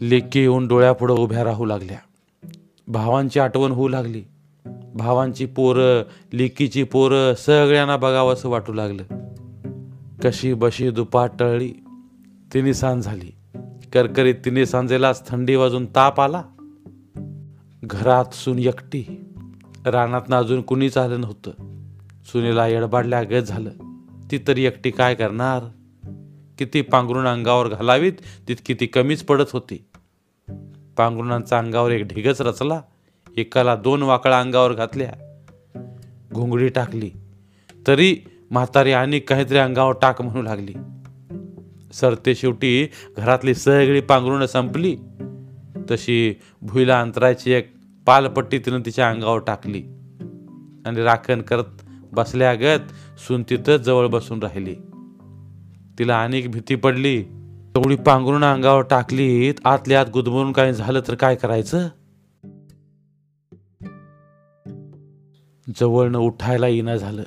लेकी 0.00 0.40
येऊन 0.40 0.68
डोळ्यापुढं 0.68 1.14
उभ्या 1.14 1.44
राहू 1.44 1.64
लागल्या. 1.64 1.98
भावांची 2.88 3.40
आठवण 3.40 3.70
होऊ 3.70 3.88
लागली. 3.88 4.22
भावांची 4.94 5.46
पोरं 5.46 6.02
लेकीची 6.32 6.82
पोरं 6.82 7.34
सगळ्यांना 7.34 7.96
बघावं 7.96 8.32
असं 8.32 8.48
वाटू 8.48 8.72
लागलं. 8.72 9.02
कशी 10.24 10.54
बशी 10.54 10.90
दुपार 10.90 11.28
टळली. 11.38 11.72
तिने 12.54 12.74
सांज 12.74 13.04
झाली. 13.04 13.34
करकरीत 13.92 14.34
तिने 14.44 14.66
सांजेलाच 14.66 15.28
थंडी 15.28 15.56
वाजून 15.56 15.86
ताप 15.86 16.20
आला. 16.20 16.42
घरात 17.86 18.34
सून 18.34 18.58
एकटी. 18.58 19.24
रानातनं 19.86 20.36
अजून 20.36 20.62
कुणीच 20.62 20.96
आलं 20.96 21.20
नव्हतं. 21.20 21.50
सुनेला 22.24 22.68
येडबाडल्या 22.68 23.22
गत 23.22 23.42
झालं. 23.42 23.70
ती 24.30 24.38
तरी 24.48 24.64
एकटी 24.64 24.90
काय 24.90 25.14
करणार? 25.14 25.64
किती 26.58 26.82
पांघरुण 26.82 27.26
अंगावर 27.26 27.68
घालावीत 27.68 28.12
तितकी 28.48 28.74
ती 28.74 28.86
कमीच 28.86 29.22
पडत 29.22 29.44
होती. 29.52 29.84
पांघरुणांचा 30.96 31.58
अंगावर 31.58 31.90
एक 31.90 32.06
ढिगच 32.06 32.40
रचला. 32.40 32.82
एकाला 33.36 33.76
दोन 33.76 34.02
वाकळा 34.02 34.40
अंगावर 34.40 34.72
घातल्या. 34.72 35.42
घोंगडी 36.32 36.68
टाकली. 36.68 37.10
तरी 37.86 38.16
म्हातारी 38.50 38.92
आणि 38.92 39.20
काहीतरी 39.20 39.58
अंगावर 39.58 39.94
टाक 40.02 40.22
म्हणू 40.22 40.42
लागली. 40.42 40.74
सरते 41.92 42.34
शेवटी 42.34 42.88
घरातली 43.16 43.54
सगळी 43.54 44.00
पांघरुणं 44.00 44.46
संपली. 44.46 44.96
तशी 45.90 46.34
भुईला 46.62 47.00
अंतरायची 47.00 47.52
एक 47.52 47.75
पालपट्टी 48.06 48.58
तिनं 48.58 48.80
तिच्या 48.86 49.10
अंगावर 49.10 49.38
टाकली 49.38 49.82
आणि 50.86 51.02
राखण 51.02 51.42
करत 51.42 51.64
बसल्यागत 52.12 52.80
सून 53.18 53.42
तिथंच 53.42 53.80
जवळ 53.80 54.06
बसून 54.06 54.42
राहिली. 54.42 54.74
तिला 55.98 56.22
अनेक 56.22 56.50
भीती 56.50 56.74
पडली. 56.74 57.22
तेवढी 57.74 57.96
पांघरून 57.96 58.44
अंगावर 58.44 58.82
टाकलीत 58.82 59.54
आतल्या 59.64 60.00
आत 60.00 60.06
गुदमरून 60.12 60.52
काय 60.52 60.72
झालं 60.72 61.00
तर 61.08 61.14
काय 61.14 61.34
करायचं? 61.34 61.88
जवळनं 65.80 66.18
उठायला 66.18 66.68
येणं 66.68 66.96
झालं. 66.96 67.22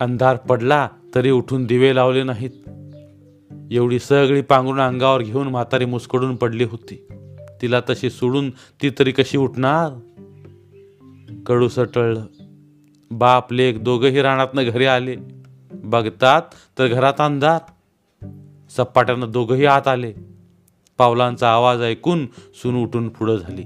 अंधार 0.00 0.36
पडला 0.36 0.88
तरी 1.14 1.30
उठून 1.30 1.64
दिवे 1.64 1.94
लावले 1.94 2.22
नाहीत. 2.22 2.50
एवढी 3.72 3.98
सगळी 3.98 4.42
पांघरून 4.42 4.80
अंगावर 4.80 5.22
घेऊन 5.22 5.48
म्हातारी 5.48 5.84
मुसकडून 5.84 6.36
पडली 6.36 6.64
होती. 6.64 7.06
तिला 7.62 7.80
तशी 7.80 8.10
सोडून 8.10 8.50
ती 8.50 8.90
तरी 8.98 9.12
कशी 9.12 9.38
उठणार? 9.38 10.13
कडूस 11.46 11.78
टळलं 11.78 12.26
बाप 13.10 13.52
लेक 13.52 13.84
दोघंही 13.84 14.22
रानातनं 14.22 14.64
घरी 14.68 14.84
आले. 14.84 15.16
बघतात 15.72 16.42
तर 16.78 16.86
घरात 16.86 17.14
अंधार. 17.18 17.60
सपाट्यानं 18.70 19.30
दोघंही 19.30 19.64
आत 19.64 19.88
आले. 19.88 20.12
पावलांचा 20.98 21.48
आवाज 21.48 21.82
ऐकून 21.82 22.26
सून 22.54 22.76
उठून 22.76 23.08
पुढं 23.08 23.36
झाली. 23.36 23.62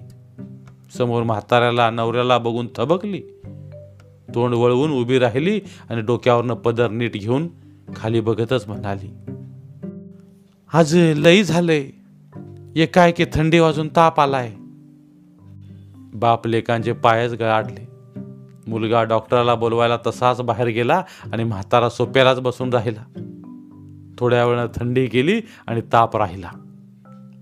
समोर 0.98 1.22
म्हाताऱ्याला 1.22 1.90
नवऱ्याला 1.90 2.38
बघून 2.38 2.68
थबकली. 2.76 3.22
तोंड 4.34 4.54
वळवून 4.54 4.92
उभी 4.92 5.18
राहिली 5.18 5.60
आणि 5.90 6.00
डोक्यावरनं 6.00 6.54
पदर 6.54 6.88
नीट 6.88 7.12
घेऊन 7.12 7.48
खाली 7.96 8.20
बघतच 8.20 8.68
म्हणाली 8.68 9.10
आज 10.72 10.96
लई 10.96 11.42
झालंय. 11.42 11.90
एकाएकी 12.76 13.24
थंडी 13.32 13.58
वाजून 13.58 13.88
ताप 13.96 14.20
आलाय. 14.20 14.52
बाप 16.14 16.46
लेकांचे 16.46 16.92
पायच 16.92 17.32
गळाटले 17.32 17.88
मुलगा 18.66 19.02
डॉक्टरला 19.02 19.54
बोलवायला 19.54 19.98
तसाच 20.06 20.40
बाहेर 20.40 20.66
गेला 20.66 21.02
आणि 21.32 21.44
म्हातारा 21.44 21.88
सोप्यालाच 21.88 22.40
बसून 22.40 22.72
राहिला. 22.72 23.04
थोड्या 24.18 24.46
वेळानं 24.46 24.80
थंडी 24.80 25.06
गेली 25.06 25.40
आणि 25.66 25.80
ताप 25.80 26.16
राहिला. 26.16 26.50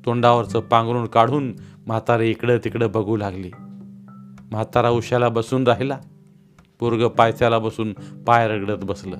तोंडावरचं 0.06 0.60
पांघरून 0.60 1.06
काढून 1.06 1.54
म्हातारे 1.86 2.30
इकडं 2.30 2.58
तिकडं 2.64 2.90
बघू 2.90 3.16
लागली. 3.16 3.50
म्हातारा 4.50 4.90
उशाला 4.90 5.28
बसून 5.28 5.66
राहिला. 5.66 5.98
पोरग 6.80 7.08
पायथ्याला 7.08 7.58
बसून 7.58 7.92
पाय 8.26 8.48
रगडत 8.48 8.84
बसलं. 8.84 9.16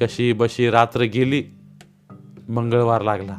कशी 0.00 0.32
बशी 0.32 0.70
रात्र 0.70 1.00
गेली 1.00 1.44
मंगळवार 2.48 3.02
लागला. 3.02 3.36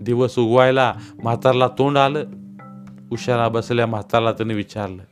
दिवस 0.00 0.38
उगवायला 0.38 0.94
म्हातारला 1.22 1.68
तोंड 1.68 1.98
आलं. 1.98 2.24
उशाला 3.12 3.48
बसल्या 3.48 3.86
म्हाताला 3.86 4.32
त्याने 4.32 4.54
विचारलं 4.54 5.02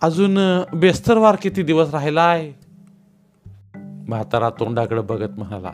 अजून 0.00 0.62
बेस्तरवार 0.74 1.36
किती 1.42 1.62
दिवस 1.62 1.94
राहिलाय? 1.94 2.52
म्हातारा 4.08 4.50
तोंडाकडे 4.50 5.00
बघत 5.00 5.38
म्हणाला 5.38 5.72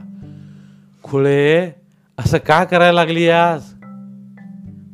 खुळे 1.03 1.73
असं 2.19 2.39
का 2.39 2.65
करायला 2.65 2.93
लागली 2.93 3.29
आज? 3.29 3.63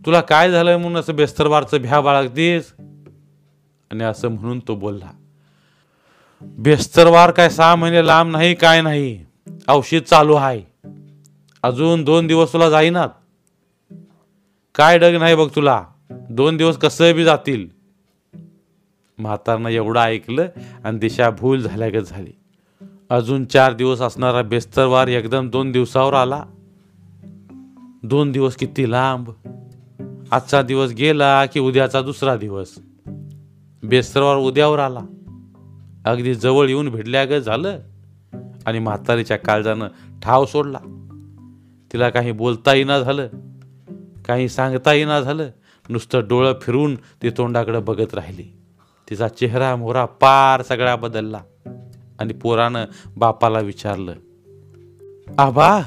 तुला 0.06 0.20
काय 0.20 0.50
झालंय 0.50 0.76
म्हणून 0.76 1.00
असं 1.00 1.16
बेस्तरवारचं 1.16 1.78
भ्या 1.78 2.00
बाळगतीस? 2.00 2.72
आणि 3.90 4.04
असं 4.04 4.28
म्हणून 4.28 4.60
तो 4.68 4.74
बोलला 4.74 5.10
बेस्तरवार 6.42 7.30
काय 7.30 7.48
सहा 7.48 7.74
महिने 7.74 8.06
लांब 8.06 8.32
नाही 8.32 8.54
काय 8.54 8.82
नाही. 8.82 9.24
औषध 9.68 9.98
चालू 9.98 10.34
आहे. 10.34 10.62
अजून 11.62 12.04
दोन 12.04 12.26
दिवस 12.26 12.52
तुला 12.52 12.70
जाईनात. 12.70 13.08
काय 14.80 14.98
डग 14.98 15.18
नाही 15.18 15.34
बघ 15.34 15.48
तुला. 15.56 15.84
दोन 16.10 16.56
दिवस 16.56 16.76
कसं 16.76 17.14
बी 17.14 17.24
जातील. 17.24 17.68
म्हातारनं 19.18 19.68
एवढं 19.68 20.00
ऐकलं 20.00 20.46
आणि 20.84 20.98
दिशा 20.98 21.30
भूल 21.30 21.60
झाल्यागत 21.60 22.02
झाली. 22.06 22.30
अजून 23.10 23.44
चार 23.44 23.72
दिवस 23.72 24.00
असणारा 24.00 24.42
बेस्तरवार 24.42 25.06
एकदम 25.06 25.50
दोन 25.50 25.72
दिवसावर 25.72 26.14
आला. 26.14 26.44
दोन 28.02 28.32
दिवस 28.32 28.56
किती 28.56 28.90
लांब. 28.90 29.30
आजचा 30.30 30.62
दिवस 30.62 30.90
गेला 30.90 31.46
की 31.46 31.60
उद्याचा 31.60 32.02
दुसरा 32.02 32.36
दिवस. 32.36 32.74
बेस्तरवार 33.82 34.36
उद्यावर 34.36 34.78
आला. 34.78 35.02
अगदी 36.04 36.34
जवळ 36.34 36.68
येऊन 36.68 36.88
भेटल्यागत 36.88 37.40
झालं 37.40 37.78
आणि 38.66 38.78
म्हातारीच्या 38.78 39.36
काळजानं 39.36 39.88
ठाव 40.22 40.46
सोडला. 40.46 40.78
तिला 41.92 42.10
काही 42.10 42.32
बोलता 42.32 42.74
येईना 42.74 43.00
झालं. 43.00 43.28
काही 44.30 44.48
सांगता 44.48 44.92
येईना 44.92 45.20
झालं. 45.20 45.50
नुसतं 45.88 46.20
डोळं 46.28 46.52
फिरून 46.62 46.94
ती 46.94 47.30
तोंडाकडे 47.30 47.78
बघत 47.78 48.14
राहिली. 48.14 48.44
तिचा 49.10 49.28
चेहरा 49.28 49.76
मोहरा 49.76 50.04
पार 50.04 50.62
सगळा 50.62 50.96
बदलला. 50.96 51.40
आणि 52.20 52.32
पोरानं 52.32 52.84
बापाला 53.16 53.60
विचारलं 53.60 54.14
आबा 55.38 55.80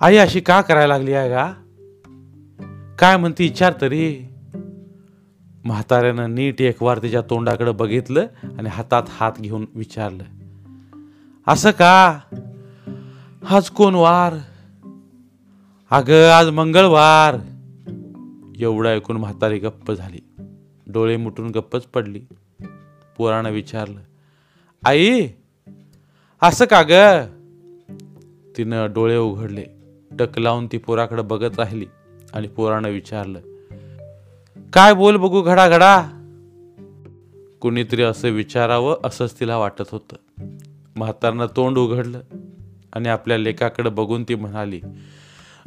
आई 0.00 0.16
अशी 0.16 0.40
का 0.40 0.60
करायला 0.60 0.98
लागली 0.98 1.12
आहे 1.12 1.30
का 1.30 1.54
काय 2.98 3.16
म्हणती 3.16 3.44
विचार 3.44 3.72
तरी? 3.80 4.28
म्हाताऱ्यानं 5.64 6.34
नीट 6.34 6.62
एक 6.62 6.82
वार 6.82 6.98
तिच्या 6.98 7.20
तोंडाकडे 7.20 7.72
बघितलं 7.72 8.26
आणि 8.58 8.68
हातात 8.68 9.02
हात 9.08 9.32
घेऊन 9.40 9.66
विचारलं 9.74 10.24
असं 11.46 11.70
का? 11.70 12.18
आज 13.50 13.70
कोण 13.70 13.94
वार? 13.94 14.34
अगं 15.90 16.30
आज 16.30 16.48
मंगळवार. 16.48 17.36
एवढं 18.58 18.88
ऐकून 18.88 19.16
म्हातारी 19.16 19.58
गप्प 19.58 19.92
झाली. 19.92 20.18
डोळे 20.86 21.16
मुटून 21.16 21.48
गप्पच 21.48 21.82
पडली. 21.82 22.20
पोरानं 23.16 23.50
विचारलं 23.50 24.00
आई 24.84 25.28
असं 26.42 26.64
का 26.64 26.82
ग? 26.82 26.92
तिनं 28.56 28.92
डोळे 28.94 29.16
उघडले. 29.16 29.64
टक 30.18 30.38
लावून 30.38 30.66
ती 30.66 30.78
पोराकडे 30.78 31.22
बघत 31.22 31.58
राहिली 31.58 31.86
आणि 32.32 32.48
पोरानं 32.48 32.88
विचारलं 32.88 33.40
काय 34.72 34.94
बोल 34.94 35.16
बघू 35.16 35.42
घडा 35.42 35.68
घडा 35.68 36.02
कुणीतरी 37.60 38.02
असं 38.02 38.28
विचारावं 38.28 38.96
असंच 39.04 39.40
तिला 39.40 39.56
वाटत 39.56 39.84
होतं. 39.92 40.16
म्हातारनं 40.96 41.46
तोंड 41.56 41.78
उघडलं 41.78 42.20
आणि 42.92 43.08
आपल्या 43.08 43.38
लेकाकडे 43.38 43.90
बघून 43.90 44.24
ती 44.28 44.34
म्हणाली 44.34 44.80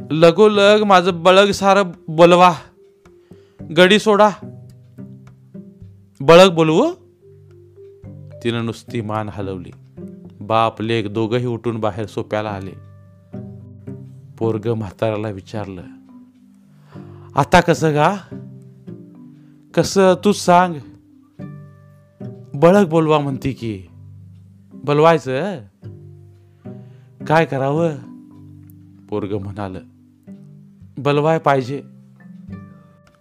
लगोलग 0.09 0.83
माझं 0.83 1.23
बळग 1.23 1.51
सारं 1.51 1.91
बोलवा. 2.07 2.53
गडी 3.77 3.99
सोडा. 3.99 4.29
बळग 6.19 6.53
बोलवू? 6.53 6.91
तिनं 8.43 8.65
नुसती 8.65 9.01
मान 9.01 9.29
हलवली. 9.33 9.71
बाप 10.41 10.81
लेख 10.81 11.07
दोघही 11.07 11.45
उठून 11.45 11.79
बाहेर 11.79 12.05
सोप्याला 12.05 12.49
आले. 12.49 12.71
पोरग 14.37 14.67
म्हाताराला 14.67 15.29
विचारलं 15.29 15.81
आता 17.35 17.59
कसं 17.59 17.93
गा? 17.93 18.15
कसं 19.73 20.13
तूच 20.25 20.37
सांग? 20.45 20.73
बळग 22.53 22.89
बोलवा 22.89 23.19
म्हणते 23.19 23.51
की. 23.51 23.83
बोलवायचं? 24.73 25.59
काय 27.27 27.45
करावं? 27.45 27.95
पोरग 29.09 29.33
म्हणालं 29.33 29.79
बलवाय 31.03 31.39
पाहिजे. 31.39 31.83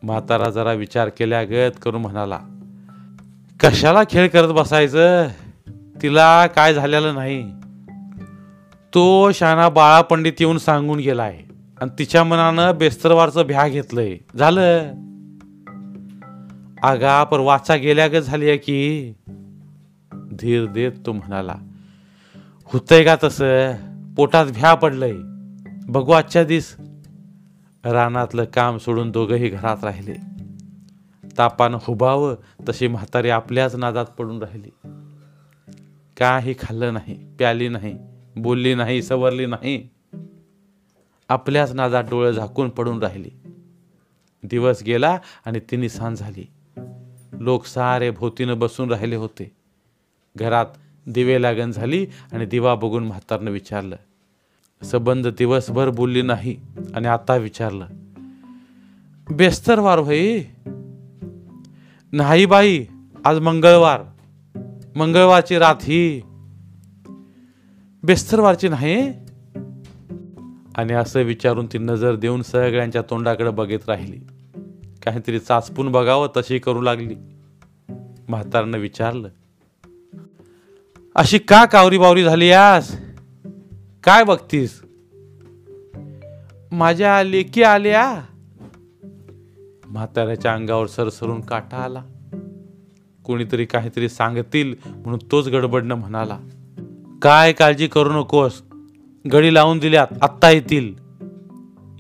म्हातारा 0.02 0.50
जरा 0.50 0.72
विचार 0.72 1.08
केल्या 1.08 1.44
गत 1.44 1.70
करून 1.82 2.00
म्हणाला 2.00 2.38
कशाला 3.60 4.02
खेळ 4.10 4.28
करत 4.28 4.52
बसायचं? 4.52 5.28
तिला 6.02 6.46
काय 6.46 6.74
झालेलं 6.74 7.14
नाही. 7.14 7.52
तो 8.94 9.32
शाना 9.32 9.68
बाळा 9.68 10.00
पंडित 10.00 10.32
येऊन 10.40 10.58
सांगून 10.58 10.98
गेलाय 10.98 11.40
आणि 11.80 11.90
तिच्या 11.98 12.24
मनानं 12.24 12.78
बेस्तरवारचं 12.78 13.42
भ्या 13.42 13.68
घेतलंय. 13.68 14.18
झालं. 14.38 14.78
आगा 16.82 17.24
पर 17.24 17.38
वाचा 17.38 17.76
गेल्या 17.76 18.06
गेल्यागत 18.06 18.24
झाली 18.24 18.48
आहे 18.48 18.56
की? 18.56 19.12
धीर 20.12 20.66
देत 20.66 20.92
तो 21.06 21.12
म्हणाला 21.12 21.54
होतंय 22.64 23.04
का 23.04 23.16
तसं? 23.24 23.72
पोटात 24.16 24.46
भ्या 24.46 24.74
पडलंय. 24.74 25.14
बघू 25.88 26.12
आजच्या 26.12 26.44
दिस 26.44 26.76
रानातलं 27.84 28.44
काम 28.44 28.78
सोडून 28.78 29.10
दोघंही 29.10 29.48
घरात 29.48 29.76
राहिले. 29.82 30.14
तापानं 31.38 31.78
हुबावं 31.80 32.34
तशी 32.68 32.88
म्हातारी 32.88 33.30
आपल्याच 33.30 33.74
नादात 33.74 34.04
पडून 34.04 34.42
राहिली. 34.42 34.88
काही 36.16 36.54
खाल्लं 36.58 36.92
नाही 36.92 37.36
प्याली 37.36 37.68
नाही 37.68 37.96
बोलली 38.36 38.74
नाही 38.74 39.02
सवरली 39.02 39.46
नाही. 39.46 39.88
आपल्याच 41.28 41.72
नादात 41.72 42.04
डोळे 42.04 42.32
झाकून 42.32 42.68
पडून 42.68 43.02
राहिली. 43.02 43.30
दिवस 44.42 44.82
गेला 44.86 45.18
आणि 45.46 45.60
तिने 45.60 45.88
सांज 45.88 46.18
झाली. 46.18 46.50
लोक 47.32 47.66
सारे 47.66 48.10
भोवतीनं 48.10 48.58
बसून 48.58 48.90
राहिले 48.90 49.16
होते. 49.16 49.52
घरात 50.36 50.66
दिवे 51.06 51.42
लागण 51.42 51.70
झाली 51.70 52.06
आणि 52.32 52.46
दिवा 52.46 52.74
बघून 52.74 53.06
म्हातारनं 53.06 53.50
विचारलं 53.50 53.96
सबंध 54.84 55.28
दिवसभर 55.28 55.90
बोलली 55.90 56.22
नाही 56.22 56.56
आणि 56.94 57.08
आता 57.08 57.36
विचारलं 57.36 57.86
बेस्तरवार 59.30 60.00
भाई. 60.00 60.42
नाही 62.12 62.46
बाई 62.46 62.84
आज 63.24 63.38
मंगळवार. 63.38 64.02
मंगळवारची 64.96 65.58
रात 65.58 65.74
ही. 65.82 66.22
बेस्तरवारची 68.02 68.68
नाही? 68.68 69.12
आणि 70.76 70.92
असं 70.92 71.20
विचारून 71.20 71.66
ती 71.66 71.78
नजर 71.78 72.16
देऊन 72.16 72.42
सगळ्यांच्या 72.42 73.02
तोंडाकडे 73.02 73.50
बघत 73.50 73.88
राहिली. 73.88 74.18
काहीतरी 75.04 75.38
चाचपून 75.38 75.92
बघावं 75.92 76.28
तशी 76.36 76.58
करू 76.58 76.80
लागली. 76.80 77.14
म्हातारनं 78.28 78.78
विचारलं 78.78 79.28
अशी 81.14 81.38
का 81.38 81.64
कावरी 81.64 81.98
बावरी 81.98 82.24
झाली 82.24 82.50
आज? 82.50 82.96
काय 84.04 84.24
बघतीस? 84.24 84.82
माझ्या 86.72 87.22
लेकी 87.22 87.62
आल्या. 87.62 88.22
म्हाताऱ्याच्या 89.86 90.54
अंगावर 90.54 90.86
सरसरून 90.86 91.40
काटा 91.40 91.76
आला. 91.76 92.02
कोणीतरी 93.24 93.64
काहीतरी 93.64 94.08
सांगतील 94.08 94.74
म्हणून 94.86 95.18
तोच 95.30 95.48
गडबडनं 95.48 95.94
म्हणाला 95.94 96.38
काय 97.22 97.52
काळजी 97.52 97.86
करू 97.86 98.12
नकोस. 98.12 98.62
गडी 99.32 99.54
लावून 99.54 99.78
दिल्यात 99.78 100.06
आत्ता 100.22 100.50
येतील. 100.50 100.94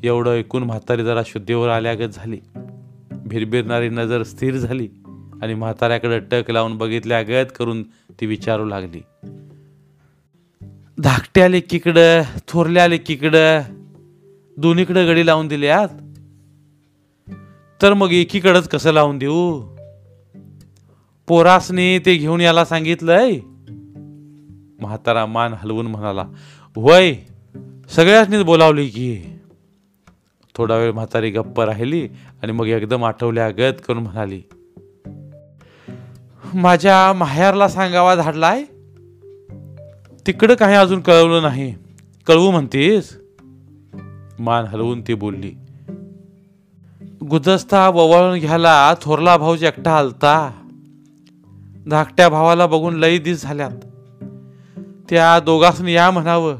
एवढं 0.02 0.30
ऐकून 0.30 0.62
म्हातारी 0.62 1.04
जरा 1.04 1.22
शुद्धीवर 1.26 1.68
आल्यागत 1.68 2.10
झाली. 2.12 2.38
भिरभिरणारी 3.26 3.88
नजर 3.88 4.22
स्थिर 4.22 4.56
झाली 4.56 4.88
आणि 5.42 5.54
म्हाताऱ्याकडे 5.54 6.18
टक 6.18 6.50
लावून 6.50 6.78
बघितल्यागत 6.78 7.46
करून 7.58 7.82
ती 7.82 8.26
विचारू 8.26 8.64
लागली 8.64 9.00
धाकट्या 11.02 11.48
लेकीकडं 11.48 12.22
थोरल्या 12.48 12.86
लेकीकडं 12.86 13.60
दोन्हीकडं 14.56 15.06
गडी 15.06 15.26
लावून 15.26 15.48
दिल्यात? 15.48 15.88
तर 17.82 17.94
मग 17.94 18.12
एकीकडंच 18.12 18.68
कसं 18.68 18.92
लावून 18.92 19.18
देऊ? 19.18 19.62
पोरासने 21.28 21.98
ते 21.98 22.16
घेऊन 22.16 22.40
याला 22.40 22.64
सांगितलंय? 22.64 23.30
म्हातारा 24.80 25.26
मान 25.26 25.52
हलवून 25.52 25.86
म्हणाला 25.86 26.24
वय 26.76 27.14
सगळ्यासनीच 27.90 28.42
बोलावली 28.42 28.88
की. 28.88 29.22
थोडा 30.54 30.76
वेळ 30.76 30.92
म्हातारी 30.92 31.30
गप्प 31.30 31.60
राहिली 31.60 32.08
आणि 32.42 32.52
मग 32.52 32.66
एकदम 32.66 33.04
आठवल्यागत 33.04 33.82
करून 33.88 34.02
म्हणाली 34.02 34.42
माझ्या 36.54 37.12
माहेरला 37.12 37.68
सांगावा 37.68 38.14
धाडलाय 38.14 38.64
तिकडं 40.26 40.54
काही 40.54 40.74
अजून 40.74 41.00
कळवलं 41.00 41.42
नाही. 41.42 41.74
कळवू 42.26 42.50
म्हणतेस? 42.50 43.20
मान 44.38 44.64
हलवून 44.64 45.02
ती 45.02 45.14
बोलली. 45.14 45.52
गुदस्ता 47.30 47.88
ववळून 47.88 48.38
घ्यायला 48.38 48.94
थोरला 49.02 49.36
भाऊजी 49.36 49.66
एकटा 49.66 49.96
आलता. 49.96 50.50
धाकट्या 51.90 52.28
भावाला 52.28 52.66
बघून 52.66 52.96
लई 52.96 53.18
दिस 53.18 53.42
झाल्यात. 53.42 53.70
त्या 55.10 55.40
दोघांनी 55.40 55.92
या 55.92 56.10
म्हणावं. 56.10 56.56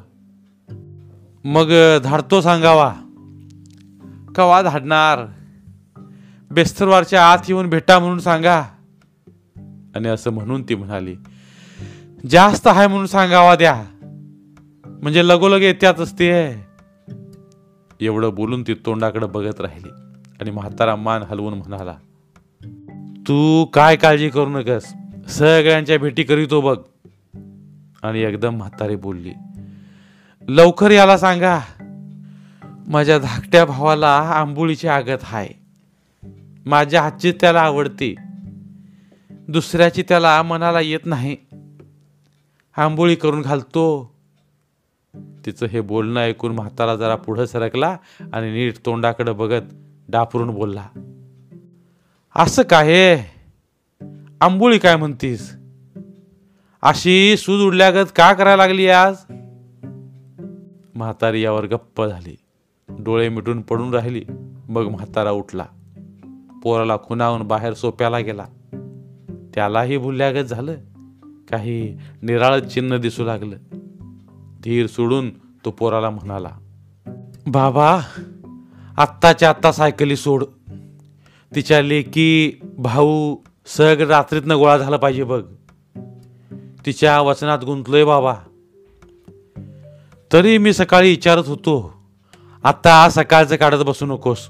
मग 1.44 1.72
धाडतो 2.02 2.40
सांगावा. 2.40 2.94
कवा 4.34 4.62
धाडणार? 4.62 5.26
बेस्तरवारच्या 6.50 7.32
आत 7.32 7.38
येऊन 7.48 7.70
भेटा 7.70 7.98
म्हणून 7.98 8.18
सांगा. 8.18 8.62
आणि 9.94 10.08
असं 10.08 10.30
म्हणून 10.30 10.62
ती 10.62 10.74
म्हणाली. 10.74 11.14
जास्त 12.28 12.66
आहे 12.66 12.86
म्हणून 12.86 13.06
सांगावा 13.06 13.54
द्या. 13.56 13.84
म्हणजे 15.02 15.28
लगोलग 15.28 15.62
येत्यातच 15.62 16.18
ते 16.18 16.50
एवढं 18.00 18.34
बोलून 18.34 18.62
ती 18.62 18.74
तोंडाकडे 18.74 19.26
बघत 19.26 19.60
राहिली 19.60 19.88
आणि 20.40 20.50
म्हातारा 20.50 20.96
मान 20.96 21.22
हलवून 21.22 21.54
म्हणाला 21.54 21.94
तू 23.28 23.64
काय 23.64 23.96
काळजी 23.96 24.28
करू 24.28 24.48
नकस 24.48 24.92
सगळ्यांच्या 25.28 25.98
भेटी 25.98 26.22
करीतो 26.22 26.60
बघ. 26.60 26.78
आणि 28.02 28.20
एकदम 28.20 28.56
म्हातारी 28.56 28.96
बोलली 28.96 29.32
लवकर 30.48 30.90
याला 30.90 31.18
सांगा 31.18 31.58
माझ्या 32.88 33.18
धाकट्या 33.18 33.64
भावाला 33.64 34.16
आंबोळीची 34.16 34.88
आगत 34.88 35.24
हाय. 35.24 35.48
माझ्या 36.66 37.02
हातची 37.02 37.32
त्याला 37.32 37.60
आवडते. 37.60 38.14
दुसऱ्याची 39.30 40.02
त्याला 40.02 40.42
मनाला 40.42 40.80
येत 40.80 41.00
नाही. 41.04 41.36
आंबोळी 42.76 43.14
करून 43.14 43.42
घालतो. 43.42 44.14
तिचं 45.46 45.66
हे 45.66 45.80
बोलणं 45.80 46.20
ऐकून 46.20 46.54
म्हातारा 46.54 46.96
जरा 46.96 47.16
पुढं 47.16 47.46
सरकला 47.46 47.96
आणि 48.32 48.52
नीट 48.52 48.74
तोंडाकडे 48.86 49.32
बघत 49.32 49.62
डापरून 50.08 50.50
बोलला 50.50 50.86
असं 52.36 52.62
काय 52.62 53.24
आंबोळी 54.40 54.78
काय 54.78 54.96
म्हणतीस? 54.96 55.56
अशी 56.82 57.36
सूज 57.36 57.62
उडल्यागत 57.62 58.06
का 58.16 58.32
करायला 58.32 58.56
लागली 58.56 58.88
आज? 58.88 59.16
म्हातारी 60.94 61.42
यावर 61.42 61.66
गप्प 61.66 62.06
झाली. 62.06 62.36
डोळे 62.88 63.28
मिटून 63.28 63.60
पडून 63.60 63.94
राहिली. 63.94 64.24
मग 64.68 64.82
म्हातारा 64.82 65.30
उठला. 65.30 65.66
पोराला 66.62 66.96
खुनावून 66.96 67.42
बाहेर 67.42 67.74
सोप्याला 67.74 68.18
गेला. 68.18 68.46
त्यालाही 69.54 69.96
भुलल्यागत 69.96 70.44
झालं. 70.44 70.74
काही 71.50 71.98
निराळ 72.22 72.60
चिन्ह 72.60 72.96
दिसू 72.96 73.24
लागलं. 73.24 73.56
धीर 74.62 74.86
सोडून 74.86 75.30
तो 75.64 75.70
पोराला 75.70 76.10
म्हणाला 76.10 76.50
बाबा 77.46 78.00
आत्ताच्या 78.96 79.48
आत्ता 79.48 79.72
सायकली 79.72 80.16
सोड. 80.16 80.44
तिच्या 81.54 81.82
लेकी 81.82 82.60
भाऊ 82.78 83.36
सगळं 83.66 84.06
रात्रीतनं 84.06 84.56
गोळा 84.56 84.78
झाला 84.78 84.96
पाहिजे 84.96 85.24
बघ. 85.24 85.44
तिच्या 86.86 87.20
वचनात 87.20 87.58
गुंतलोय 87.64 88.04
बाबा. 88.04 88.34
तरी 90.32 90.58
मी 90.58 90.72
सकाळी 90.72 91.10
विचारत 91.10 91.42
होतो 91.46 91.94
आत्ता 92.64 93.04
आज 93.04 93.12
सकाळचं 93.12 93.56
काढत 93.56 93.76
बसू 93.76 94.06
नकोस. 94.06 94.48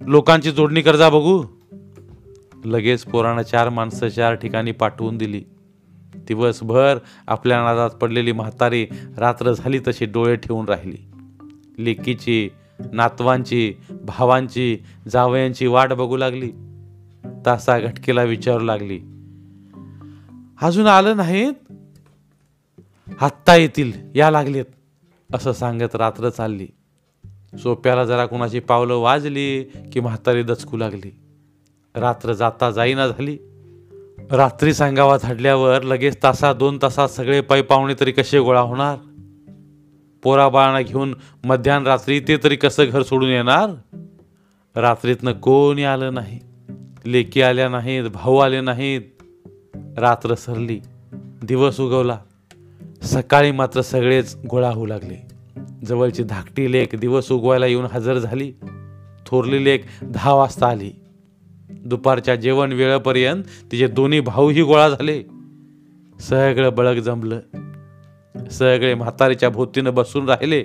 लोकांची 0.00 0.50
जोडणी 0.50 0.82
कर्जा 0.82 1.08
बघू. 1.08 1.44
लगेच 2.64 3.04
पोरानं 3.04 3.42
चार 3.42 3.68
माणसं 3.68 4.08
चार 4.08 4.34
ठिकाणी 4.34 4.72
पाठवून 4.72 5.16
दिली. 5.16 5.44
दिवसभर 6.28 6.98
आपल्या 7.26 7.64
नादात 7.64 7.90
पडलेली 7.90 8.32
म्हातारी 8.32 8.86
रात्र 9.16 9.52
झाली 9.52 9.78
तशी 9.78 10.04
डोळे 10.06 10.36
ठेवून 10.36 10.68
राहिली. 10.68 10.96
लेकीची 11.78 12.50
नातवांची 12.92 13.74
भावांची 13.90 14.78
जावयांची 15.08 15.66
वाट 15.66 15.92
बघू 15.92 16.16
लागली. 16.16 16.50
तासा 17.46 17.78
घटकेला 17.78 18.22
विचारू 18.22 18.64
लागली. 18.64 19.00
अजून 20.62 20.86
आलं 20.86 21.16
नाहीत? 21.16 21.52
आत्ता 23.20 23.56
येतील 23.56 23.92
या 24.14 24.30
लागलेत 24.30 24.64
असं 25.34 25.52
सांगत 25.52 25.94
रात्र 25.94 26.28
चालली. 26.28 26.66
सोप्याला 27.62 28.04
जरा 28.04 28.26
कुणाची 28.26 28.60
पावलं 28.60 28.94
वाजली 28.94 29.64
की 29.64 30.00
म्हातारी 30.00 30.42
दचकू 30.42 30.76
लागली. 30.76 31.14
रात्र 31.94 32.32
जाता 32.32 32.70
जाईना 32.70 33.08
झाली. 33.08 33.38
रात्री 34.32 34.74
सांगावा 34.74 35.16
झाडल्यावर 35.16 35.82
लगेच 35.82 36.22
तासा 36.22 36.52
दोन 36.52 36.78
तासात 36.82 37.08
सगळे 37.08 37.40
पायी 37.40 37.62
पाहुणे 37.62 37.94
तरी 38.00 38.12
कसे 38.12 38.38
गोळा 38.38 38.60
होणार? 38.60 38.96
पोराबाळांना 40.22 40.80
घेऊन 40.80 41.14
मध्यान 41.44 41.86
रात्री 41.86 42.20
ते 42.20 42.36
तरी 42.36 42.56
कसं 42.56 42.84
घर 42.90 43.02
सोडून 43.02 43.28
येणार? 43.28 43.70
रात्रीतनं 44.80 45.32
कोणी 45.32 45.84
आलं 45.84 46.14
नाही. 46.14 46.40
लेकी 47.06 47.42
आल्या 47.42 47.68
नाहीत 47.68 48.10
भाऊ 48.10 48.36
आले 48.36 48.60
नाहीत. 48.60 49.00
रात्र 49.76 50.34
सरली 50.34 50.80
दिवस 51.42 51.80
उगवला. 51.80 52.18
सकाळी 53.02 53.50
मात्र 53.50 53.80
सगळेच 53.80 54.36
गोळा 54.50 54.70
होऊ 54.70 54.86
लागले. 54.86 55.28
जवळची 55.86 56.22
धाकटी 56.22 56.72
लेक 56.72 56.88
दिवस 57.00 57.32
उगवायला 57.32 57.66
येऊन 57.66 57.84
हजर 57.84 58.18
झाली. 58.18 58.52
थोरली 59.26 59.64
लेक 59.64 59.84
दहा 60.02 60.34
वाजता 60.34 60.68
आली. 60.68 60.90
दुपारच्या 61.84 62.34
जेवण 62.34 62.72
वेळेपर्यंत 62.72 63.44
तिचे 63.72 63.86
दोन्ही 63.88 64.20
भाऊही 64.20 64.62
गोळा 64.62 64.88
झाले. 64.88 65.22
सगळं 66.20 66.74
बळक 66.74 67.02
जमलं. 67.02 67.40
सगळे 68.50 68.94
म्हातारीच्या 68.94 69.50
भोवतीनं 69.50 69.94
बसून 69.94 70.28
राहिले. 70.28 70.64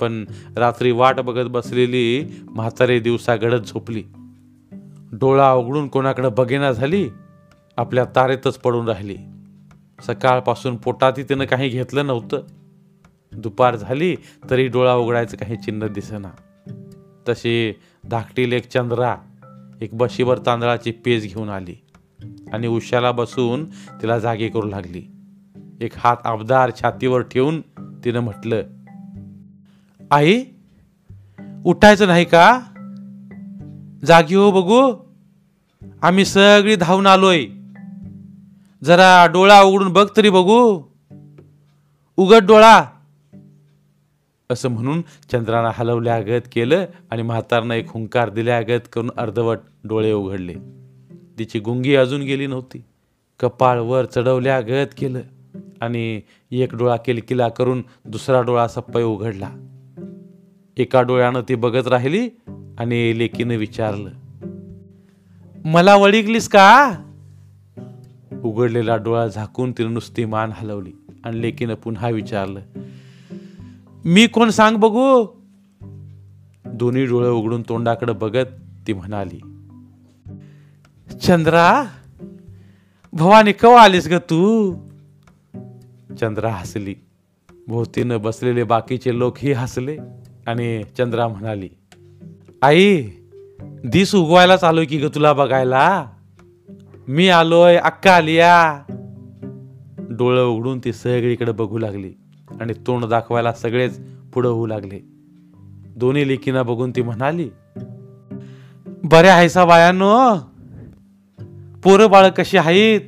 पण 0.00 0.24
रात्री 0.56 0.92
वाट 0.92 1.20
बघत 1.20 1.48
बसलेली 1.48 2.40
म्हातारी 2.50 3.00
दिवसागडत 3.00 3.60
झोपली. 3.60 4.04
डोळा 5.12 5.52
उघडून 5.52 5.88
कोणाकडे 5.88 6.28
बघेना 6.28 6.72
झाली 6.72 7.10
आपल्या 7.76 8.04
तारेतच 8.04 8.58
पडून 8.58 8.88
राहिली. 8.88 9.16
सकाळपासून 10.06 10.76
पोटातही 10.76 11.24
तिनं 11.24 11.44
काही 11.44 11.68
घेतलं 11.68 12.06
नव्हतं. 12.06 12.42
दुपार 13.32 13.76
झाली 13.76 14.16
तरी 14.50 14.66
डोळा 14.68 14.94
उघडायचं 14.94 15.36
काही 15.36 15.56
चिन्ह 15.56 15.86
दिसेना. 15.86 16.30
तशी 17.28 17.72
धाकटी 18.04 18.54
एक 18.54 18.68
चंद्रा 18.68 19.16
एक 19.82 19.94
बशीवर 19.94 20.38
तांदळाची 20.38 20.90
पेज 20.90 21.34
घेऊन 21.34 21.48
आली 21.48 21.74
आणि 22.52 22.66
उशाला 22.66 23.12
बसून 23.12 23.64
तिला 24.02 24.18
जागे 24.18 24.48
करू 24.48 24.66
लागली. 24.66 25.02
एक 25.80 25.92
हात 25.96 26.16
आबदार 26.24 26.70
छातीवर 26.82 27.20
ठेवून 27.20 27.60
तिनं 28.04 28.20
म्हटलं 28.20 28.62
आई 30.10 30.44
उठायचं 31.64 32.06
नाही 32.06 32.24
का? 32.24 32.60
जागी 34.04 34.34
हो 34.34 34.50
बघू. 34.50 34.94
आम्ही 36.02 36.24
सगळी 36.24 36.76
धावून 36.76 37.06
आलोय. 37.06 37.46
जरा 38.84 39.26
डोळा 39.26 39.60
उघडून 39.62 39.92
बघ 39.92 40.08
तरी 40.16 40.30
बघू. 40.30 40.82
उघड 42.16 42.46
डोळा. 42.46 42.84
असं 44.50 44.68
म्हणून 44.68 45.02
चंद्रानं 45.32 45.70
हलवल्यागत 45.74 46.48
केलं 46.52 46.86
आणि 47.10 47.22
म्हातारनं 47.22 47.74
एक 47.74 47.86
हुंकार 47.88 48.30
दिल्यागत 48.30 48.88
करून 48.92 49.10
अर्धवट 49.16 49.58
डोळे 49.84 50.12
उघडले. 50.12 50.54
तिची 51.38 51.58
गुंगी 51.58 51.94
अजून 51.94 52.22
गेली 52.22 52.46
नव्हती. 52.46 52.84
कपाळ 53.40 53.80
वर 53.80 54.04
चढवल्यागत 54.04 54.94
केलं 54.98 55.20
आणि 55.80 56.20
एक 56.50 56.74
डोळा 56.74 56.96
किलकिला 56.96 57.48
करून 57.48 57.82
दुसरा 58.04 58.42
डोळा 58.42 58.68
सप्पय 58.68 59.02
उघडला. 59.02 59.50
एका 60.76 61.02
डोळ्यानं 61.02 61.40
ती 61.48 61.54
बघत 61.54 61.86
राहिली 61.86 62.28
आणि 62.78 63.18
लेकीनं 63.18 63.54
विचारलं 63.54 64.10
मला 65.64 65.96
वळिकलीस 65.96 66.48
का? 66.48 66.92
उघडलेला 68.44 68.96
डोळा 68.96 69.26
झाकून 69.26 69.72
तिनं 69.72 69.94
नुसती 69.94 70.24
मान 70.24 70.50
हलवली 70.54 70.92
आणि 71.24 71.42
लेकीनं 71.42 71.74
पुन्हा 71.74 72.08
विचारलं 72.08 72.60
मी 74.04 74.26
कोण 74.26 74.50
सांग 74.50 74.76
बघू? 74.76 75.26
दोन्ही 76.66 77.06
डोळे 77.06 77.28
उघडून 77.28 77.62
तोंडाकडे 77.62 78.12
बघत 78.12 78.46
ती 78.86 78.92
म्हणाली 78.92 79.40
चंद्रा 81.22 81.84
भवानी 83.12 83.52
कवा 83.52 83.82
आलीस 83.82 84.08
ग 84.08 84.16
तू? 84.16 84.72
चंद्रा 86.20 86.52
हसली. 86.52 86.94
भोवतीनं 87.68 88.20
बसलेले 88.20 88.64
बाकीचे 88.64 89.18
लोकही 89.18 89.52
हसले 89.52 89.96
आणि 90.46 90.82
चंद्रा 90.98 91.28
म्हणाली 91.28 91.68
आई 92.62 93.02
दिस 93.84 94.14
उगवायला 94.14 94.56
चालू 94.56 94.80
की 94.88 94.98
ग 94.98 95.06
तुला 95.06 95.32
बघायला? 95.32 96.06
मी 97.08 97.28
आलोय 97.28 97.76
अक्का 97.76 98.16
आलिया. 98.16 98.82
डोळं 99.98 100.44
उघडून 100.44 100.80
ती 100.84 100.92
सगळीकडे 100.92 101.52
बघू 101.52 101.78
लागली. 101.78 102.12
आणि 102.62 102.72
तोंड 102.86 103.04
दाखवायला 103.04 103.52
सगळेच 103.52 104.00
पुढं 104.34 104.48
होऊ 104.48 104.66
लागले. 104.66 104.98
दोन्ही 105.96 106.28
लेकीना 106.28 106.62
बघून 106.62 106.90
ती 106.90 107.02
म्हणाली 107.02 107.48
बऱ्या 108.86 109.34
हायसा 109.34 109.64
बायानो 109.64 110.38
पोरं 111.84 112.10
बाळ 112.10 112.28
कशी 112.28 112.56
आहेत? 112.56 113.00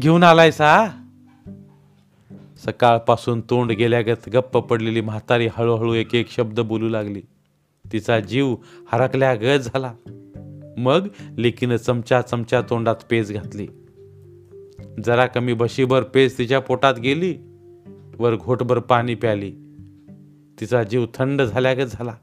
घेऊन 0.00 0.22
आलायसा 0.22 0.86
सकाळपासून 2.64 3.40
तोंड 3.40 3.72
गेल्यागत 3.72 4.28
गप्प 4.28 4.58
पडलेली 4.58 5.00
म्हातारी 5.00 5.48
हळूहळू 5.52 5.94
एक 5.94 6.14
एक 6.14 6.30
शब्द 6.30 6.60
बोलू 6.60 6.88
लागली. 6.88 7.22
तिचा 7.92 8.20
जीव 8.20 8.54
हरकल्यागत 8.92 9.58
झाला. 9.58 9.92
मग 10.78 11.08
लेकीनं 11.38 11.76
चमचा 11.76 12.22
चमचा 12.22 12.60
तोंडात 12.60 12.96
पेज 13.10 13.32
घातली. 13.32 13.66
जरा 15.04 15.26
कमी 15.26 15.52
बशीभर 15.52 16.02
पेज 16.02 16.38
तिच्या 16.38 16.60
पोटात 16.60 16.94
गेली. 16.94 17.36
वर 18.18 18.36
घोटभर 18.36 18.78
पाणी 18.78 19.14
प्याली. 19.14 19.52
तिचा 20.60 20.82
जीव 20.82 21.06
थंड 21.14 21.42
झाल्यागत 21.42 21.86
झाला. 21.90 22.14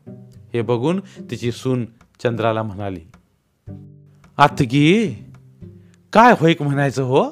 हे 0.54 0.62
बघून 0.62 1.00
तिची 1.32 1.52
सून 1.52 1.86
चंद्राला 2.24 2.64
म्हणाली 2.64 3.00
आतगी 4.38 5.08
काय 6.14 6.34
होईक 6.40 6.62
म्हणायचं 6.62 7.04
हो? 7.04 7.30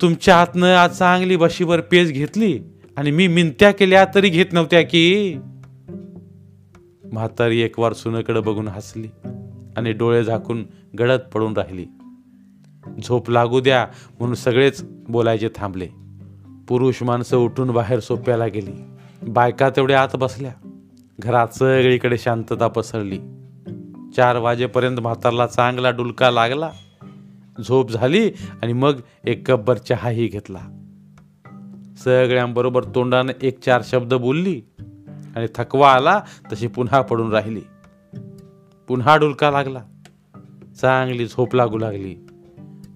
तुमच्या 0.00 0.36
हातनं 0.36 0.66
आज 0.66 0.90
चांगली 0.90 1.36
बशीवर 1.36 1.80
पेज 1.80 2.12
घेतली 2.12 2.60
आणि 2.96 3.10
मी 3.10 3.26
मिनत्या 3.26 3.70
केल्या 3.70 4.06
तरी 4.14 4.28
घेत 4.28 4.46
नव्हत्या 4.52 4.82
की. 4.82 5.34
म्हातारी 7.12 7.60
एक 7.60 7.78
वार 7.78 7.92
सुनेकडे 7.92 8.40
बघून 8.40 8.68
हसली 8.68 9.08
आणि 9.76 9.92
डोळे 9.92 10.24
झाकून 10.24 10.64
गडद 10.98 11.20
पडून 11.34 11.56
राहिली. 11.56 11.86
झोप 13.04 13.30
लागू 13.30 13.60
द्या 13.60 13.86
म्हणून 14.18 14.34
सगळेच 14.34 14.84
बोलायचे 14.84 15.48
थांबले. 15.56 15.88
पुरुष 16.72 17.02
माणसं 17.02 17.36
उठून 17.36 17.70
बाहेर 17.70 18.00
सोप्याला 18.00 18.46
गेली. 18.46 18.84
बायका 19.28 19.70
तेवढ्या 19.70 20.02
आत 20.02 20.16
बसल्या. 20.16 20.52
घरात 21.18 21.48
सगळीकडे 21.48 22.18
शांतता 22.18 22.68
पसरली. 22.68 23.18
चार 24.16 24.36
वाजेपर्यंत 24.36 25.00
म्हातारला 25.00 25.46
चांगला 25.46 25.90
डुलका 25.90 26.30
लागला. 26.30 26.70
झोप 27.68 27.90
झाली 27.90 28.30
आणि 28.62 28.72
मग 28.72 28.92
एक 29.24 29.50
गब्बर 29.50 29.76
चहाही 29.76 30.26
घेतला. 30.26 30.58
सगळ्यांबरोबर 32.04 32.84
तोंडाने 32.84 33.32
एक 33.42 33.64
चार 33.64 33.82
शब्द 33.84 34.14
बोलली 34.14 34.62
आणि 35.36 35.46
थकवा 35.54 35.92
आला 35.92 36.20
तशी 36.52 36.66
पुन्हा 36.66 37.00
पडून 37.00 37.32
राहिली. 37.32 37.62
पुन्हा 38.88 39.16
डुलका 39.16 39.50
लागला. 39.50 39.82
चांगली 40.80 41.26
झोप 41.26 41.54
लागू 41.54 41.78
लागली. 41.78 42.26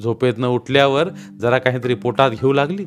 झोपेतनं 0.02 0.48
उठल्यावर 0.48 1.08
जरा 1.40 1.58
काहीतरी 1.58 1.94
पोटात 1.94 2.30
घेऊ 2.30 2.52
लागली. 2.52 2.84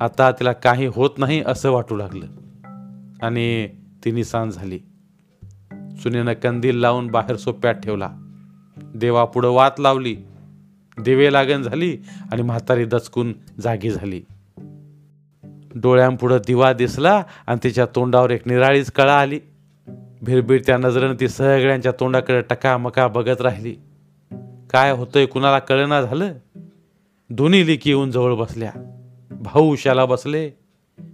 आता 0.00 0.30
तिला 0.30 0.52
काही 0.52 0.86
होत 0.86 1.10
नाही 1.18 1.42
असं 1.46 1.70
वाटू 1.70 1.96
लागलं. 1.96 2.26
आणि 3.22 3.68
तिने 4.04 4.24
सांज 4.24 4.52
झाली. 4.52 4.78
सुनेनं 5.72 6.32
कंदील 6.32 6.76
लावून 6.76 7.06
बाहेर 7.06 7.36
सोप्यात 7.36 7.74
ठेवला. 7.74 8.08
देवापुढं 8.76 9.48
वात 9.48 9.70
लावली. 9.78 10.16
दिवे 11.00 11.32
लागण 11.32 11.62
झाली 11.62 11.98
आणि 12.32 12.42
म्हातारी 12.42 12.84
दचकून 12.84 13.32
जागी 13.60 13.90
झाली. 13.90 14.22
डोळ्यांपुढं 15.74 16.38
दिवा 16.46 16.72
दिसला 16.72 17.22
आणि 17.46 17.58
तिच्या 17.64 17.86
तोंडावर 17.86 18.30
एक 18.30 18.48
निराळीच 18.48 18.92
कळा 18.92 19.20
आली. 19.20 19.40
भिरभीर 20.22 20.60
त्या 20.66 20.76
नजरेनं 20.76 21.14
ती 21.20 21.28
सगळ्यांच्या 21.28 21.92
तोंडाकडे 22.00 22.40
टकामका 22.40 23.08
बघत 23.08 23.40
राहिली. 23.40 23.76
काय 24.70 24.90
होतंय 24.92 25.26
कुणाला 25.26 25.58
कळना 25.58 26.02
झालं? 26.02 26.32
दोन्ही 27.30 27.66
लिकी 27.66 27.90
येऊन 27.90 28.10
जवळ 28.10 28.34
बसल्या. 28.34 28.97
भाऊ 29.38 29.72
उशाला 29.72 30.04
बसले. 30.04 30.50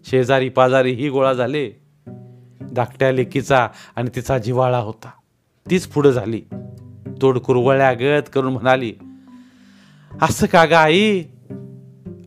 शेजारी 0.04 0.48
पाजारीही 0.48 1.08
गोळा 1.08 1.32
झाले. 1.32 1.70
धाकट्या 2.72 3.12
लेकीचा 3.12 3.68
आणि 3.96 4.10
तिचा 4.16 4.38
जिवाळा 4.38 4.78
होता. 4.78 5.10
तीच 5.70 5.86
पुढं 5.86 6.10
झाली. 6.10 6.42
तोड 7.22 7.38
कुरवळ्या 7.38 7.92
गत 7.92 8.22
करून 8.34 8.52
म्हणाली 8.52 8.94
असं 10.22 10.46
का 10.46 10.64
गा 10.64 10.78
आई? 10.78 11.22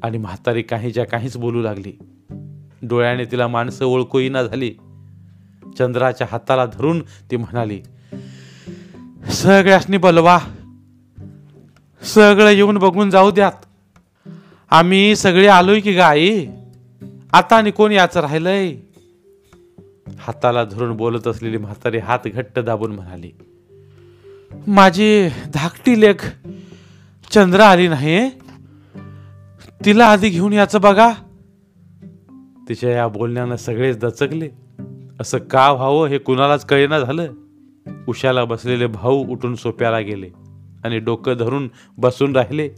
आणि 0.03 0.17
म्हातारी 0.17 0.61
काहीच्या 0.61 1.05
काहीच 1.05 1.37
बोलू 1.37 1.61
लागली. 1.61 1.93
डोळ्याने 2.81 3.25
तिला 3.25 3.47
माणसं 3.47 3.85
ओळखूईना 3.85 4.43
झाली. 4.43 4.73
चंद्राच्या 5.77 6.27
हाताला 6.31 6.65
धरून 6.65 6.99
ती 7.31 7.37
म्हणाली 7.37 7.81
सगळ्यासनी 9.29 9.97
बलवा. 9.97 10.39
सगळं 12.01 12.49
येऊन 12.49 12.77
बघून 12.77 13.09
जाऊ 13.09 13.31
द्यात. 13.31 13.66
आम्ही 14.71 15.15
सगळे 15.15 15.47
आलोय 15.47 15.79
की 15.79 15.93
गाई 15.93 16.47
आता 17.33 17.55
आणि 17.55 17.71
कोण 17.71 17.91
याचं 17.91 18.19
राहिलंय? 18.19 18.75
हाताला 20.17 20.63
धरून 20.63 20.97
बोलत 20.97 21.27
असलेली 21.27 21.57
म्हातारी 21.57 21.97
हात 21.97 22.19
घट्ट 22.25 22.59
दाबून 22.59 22.91
म्हणाली 22.91 23.31
माझी 24.67 25.27
धाकटी 25.53 26.01
लेख 26.01 26.35
चंद्र 27.31 27.59
आली 27.59 27.87
नाही 27.87 28.29
तिला 29.85 30.05
आधी 30.05 30.29
घेऊन 30.29 30.53
याचं 30.53 30.81
बघा. 30.81 31.13
तिच्या 32.69 32.89
या 32.89 33.07
बोलण्यानं 33.07 33.55
सगळेच 33.55 33.97
दचकले. 33.97 34.49
असं 35.19 35.37
का 35.37 35.71
व्हावं 35.71 36.07
हे 36.07 36.17
कुणालाच 36.17 36.65
कळेना 36.65 36.99
झालं. 36.99 37.27
उशाला 38.07 38.45
बसलेले 38.45 38.87
भाऊ 38.87 39.25
उठून 39.27 39.55
सोप्याला 39.55 39.99
गेले 39.99 40.29
आणि 40.83 40.99
डोकं 40.99 41.33
धरून 41.33 41.69
बसून 41.97 42.35
राहिले. 42.35 42.69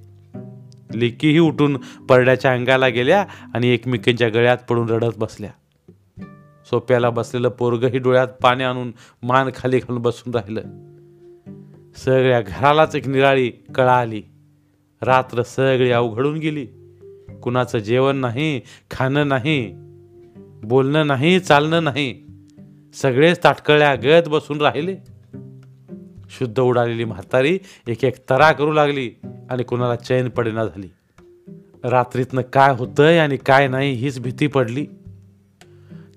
लेकीही 0.95 1.39
उठून 1.39 1.78
परड्याच्या 2.10 2.54
अंगाला 2.54 2.88
गेल्या 2.88 3.25
आणि 3.54 3.67
एकमेकींच्या 3.67 4.30
गळ्यात 4.30 4.58
पडून 4.69 4.89
रडत 4.89 5.17
बसल्या. 5.17 5.49
सोप्याला 6.69 7.10
बसलेलं 7.10 7.49
पोरगही 7.49 7.97
डोळ्यात 7.97 8.28
पाणी 8.28 8.63
आणून 8.63 8.91
मान 9.23 9.49
खाली 9.56 9.78
घालून 9.78 10.02
बसून 10.02 10.36
राहिलं. 10.36 10.62
सगळ्या 11.97 12.41
घरालाच 12.41 12.95
एक 12.95 13.08
निराळी 13.08 13.49
कळा 13.49 13.99
आली. 13.99 14.21
रात्र 15.02 15.43
सगळी 15.43 15.91
अवघडून 15.91 16.38
गेली. 16.38 16.65
कुणाचं 17.43 17.78
जेवण 17.78 18.17
नाही 18.17 18.62
खाणं 18.91 19.28
नाही 19.28 19.71
बोलणं 20.63 21.08
नाही 21.08 21.39
चालणं 21.39 21.84
नाही. 21.84 22.23
सगळेच 22.93 23.43
ताटकळ्या 23.43 23.95
गत 23.95 24.30
बसून 24.30 24.62
राहिले. 24.62 24.95
शुद्ध 26.29 26.59
उडालेली 26.59 27.05
म्हातारी 27.05 27.59
एक 27.87 28.03
एक 28.03 28.29
तरा 28.29 28.51
करू 28.51 28.73
लागली 28.73 29.11
आणि 29.49 29.63
कुणाला 29.63 29.95
चैन 29.95 30.29
पडेना 30.29 30.65
झाली. 30.65 30.87
रात्रीतनं 31.83 32.41
काय 32.41 32.75
होतंय 32.75 33.17
आणि 33.17 33.37
काय 33.37 33.67
नाही 33.67 33.93
हीच 33.93 34.19
भीती 34.19 34.47
पडली. 34.47 34.85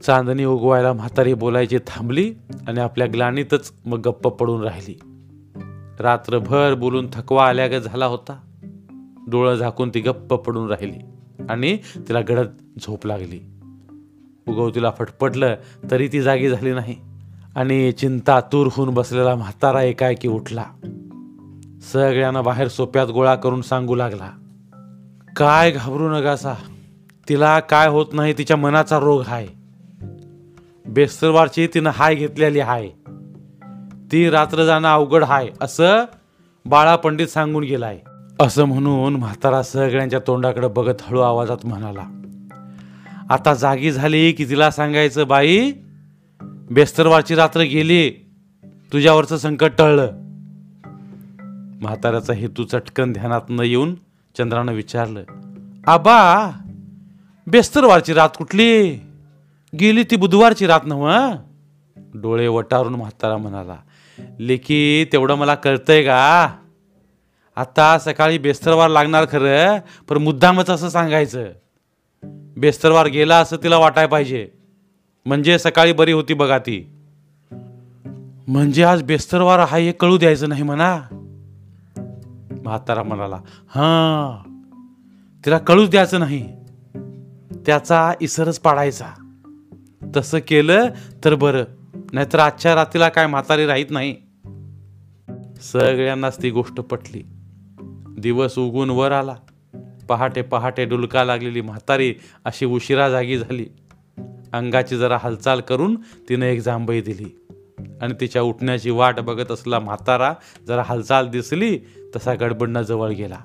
चांदणी 0.02 0.44
उगवायला 0.44 0.92
म्हातारी 0.92 1.34
बोलायची 1.34 1.78
थांबली 1.78 2.34
आणि 2.68 2.80
आपल्या 2.80 3.06
ग्लानीतच 3.06 3.72
मग 3.84 3.98
गप्प 3.98 4.28
पडून 4.28 4.62
राहिली. 4.62 4.98
रात्रभर 6.00 6.74
बोलून 6.74 7.06
थकवा 7.12 7.48
आल्यागत 7.48 7.82
झाला 7.82 8.06
होता. 8.06 8.40
डोळं 9.28 9.54
झाकून 9.54 9.90
ती 9.94 10.00
गप्प 10.00 10.34
पडून 10.34 10.68
राहिली 10.68 10.98
आणि 11.48 11.76
तिला 11.76 12.20
गडद 12.20 12.46
झोप 12.82 13.06
लागली. 13.06 13.40
उगवतीला 14.48 14.90
फटपटलं 14.90 15.54
तरी 15.90 16.08
ती 16.08 16.22
जागी 16.22 16.48
झाली 16.48 16.72
नाही. 16.72 17.11
आणि 17.56 17.92
चिंता 17.92 18.40
तूर 18.40 18.68
होऊन 18.72 18.94
बसलेला 18.94 19.34
म्हातारा 19.34 19.82
एकाएकी 19.82 20.28
उठला. 20.28 20.64
सगळ्यांना 21.92 22.42
बाहेर 22.42 22.68
सोप्यात 22.68 23.06
गोळा 23.06 23.34
करून 23.34 23.62
सांगू 23.62 23.94
लागला 23.94 24.30
काय 25.36 25.70
घाबरू 25.70 26.10
नगासा? 26.10 26.54
तिला 27.28 27.60
काय 27.60 27.88
होत 27.88 28.06
नाही 28.12 28.34
तिच्या 28.38 28.56
मनाचा 28.56 28.98
रोग 28.98 29.22
आहे 29.26 29.46
बेस्तरवारची 30.86 31.66
तिनं 31.66 31.90
हाय 31.94 32.14
घेतलेली 32.14 32.60
हाय. 32.60 32.88
ती 34.12 34.30
रात्र 34.30 34.64
जाणं 34.64 34.88
अवघड 34.88 35.24
हाय 35.24 35.48
असं 35.60 36.04
बाळा 36.66 36.96
पंडित 36.96 37.26
सांगून 37.26 37.64
गेलाय. 37.64 37.98
असं 38.40 38.64
म्हणून 38.64 39.16
म्हातारा 39.16 39.62
सगळ्यांच्या 39.62 40.20
तोंडाकडे 40.26 40.68
बघत 40.68 41.02
हळू 41.02 41.20
आवाजात 41.20 41.58
म्हणाला 41.64 42.04
आता 43.30 43.54
जागी 43.54 43.92
झाली 43.92 44.32
की 44.32 44.44
तिला 44.44 44.70
सांगायचं 44.70 45.28
बाई? 45.28 45.72
बेस्तरवारची 46.70 47.34
रात्र 47.34 47.60
गेली. 47.60 48.10
तुझ्यावरचं 48.92 49.36
संकट 49.36 49.72
टळलं. 49.78 50.10
म्हाताऱ्याचा 51.80 52.32
हेतू 52.32 52.64
चटकन 52.64 53.12
ध्यानात 53.12 53.40
न 53.48 53.60
येऊन 53.60 53.94
चंद्रानं 54.38 54.72
विचारलं 54.72 55.22
आबा 55.86 56.50
बेस्तरवारची 57.46 58.12
रात 58.12 58.28
कुठली? 58.38 58.92
गेली 59.80 60.02
ती 60.02 60.16
बुधवारची 60.16 60.66
रात 60.66 60.80
नव 60.84 61.10
डोळे 62.14 62.48
वटारून 62.48 62.94
म्हातारा 62.94 63.36
म्हणाला 63.36 63.76
लेखी 64.38 65.06
तेवढं 65.12 65.34
मला 65.34 65.54
कळतंय 65.54 66.02
का? 66.02 66.48
आता 67.56 67.98
सकाळी 67.98 68.38
बेस्तरवार 68.38 68.90
लागणार 68.90 69.24
खरं 69.24 69.78
पण 70.08 70.16
मुद्दामच 70.16 70.70
असं 70.70 70.88
सांगायचं. 70.88 71.44
बेस्तरवार 72.56 73.06
गेला 73.06 73.38
असं 73.38 73.56
तिला 73.62 73.78
वाटाय 73.78 74.06
पाहिजे. 74.06 74.48
म्हणजे 75.26 75.58
सकाळी 75.58 75.92
बरी 75.92 76.12
होती 76.12 76.34
बघा 76.34 76.58
ती. 76.58 76.90
म्हणजे 78.48 78.82
आज 78.82 79.02
बेस्तरवार 79.02 79.60
हा 79.60 79.76
हे 79.76 79.92
कळू 79.92 80.18
द्यायचं 80.18 80.48
नाही 80.48 80.62
म्हणा. 80.62 81.02
म्हातारा 82.62 83.02
म्हणाला 83.02 83.36
हा. 83.46 84.42
तिला 85.46 85.58
कळूच 85.58 85.90
द्यायचं 85.90 86.20
नाही. 86.20 86.52
त्याचा 87.66 88.12
इसरच 88.20 88.60
पाडायचा. 88.60 89.06
तसं 90.16 90.38
केलं 90.48 90.88
तर 91.24 91.34
बरं. 91.34 91.64
नाहीतर 92.12 92.38
आजच्या 92.38 92.74
रात्रीला 92.74 93.08
काय 93.08 93.26
म्हातारी 93.26 93.66
राहीत 93.66 93.86
नाही. 93.90 94.16
सगळ्यांनाच 95.62 96.42
ती 96.42 96.50
गोष्ट 96.50 96.74
पटली. 96.74 97.22
दिवस 98.18 98.58
उगून 98.58 98.90
वर 98.90 99.12
आला. 99.12 99.34
पहाटे 100.08 100.42
पहाटे 100.42 100.84
डुलका 100.84 101.24
लागलेली 101.24 101.60
म्हातारी 101.60 102.14
अशी 102.44 102.66
उशिरा 102.66 103.10
जागी 103.10 103.38
झाली. 103.38 103.66
अंगाची 104.52 104.96
जरा 104.96 105.18
हालचाल 105.20 105.60
करून 105.60 105.96
तिनं 106.28 106.46
एक 106.46 106.60
जांभई 106.60 107.00
दिली. 107.00 107.38
आणि 108.02 108.14
तिच्या 108.20 108.42
उठण्याची 108.42 108.90
वाट 108.90 109.20
बघत 109.20 109.50
असला 109.50 109.78
म्हातारा 109.78 110.34
जरा 110.68 110.82
हालचाल 110.86 111.28
दिसली 111.28 111.78
तसा 112.16 112.34
गडबडनं 112.34 112.82
जवळ 112.82 113.10
गेला. 113.10 113.38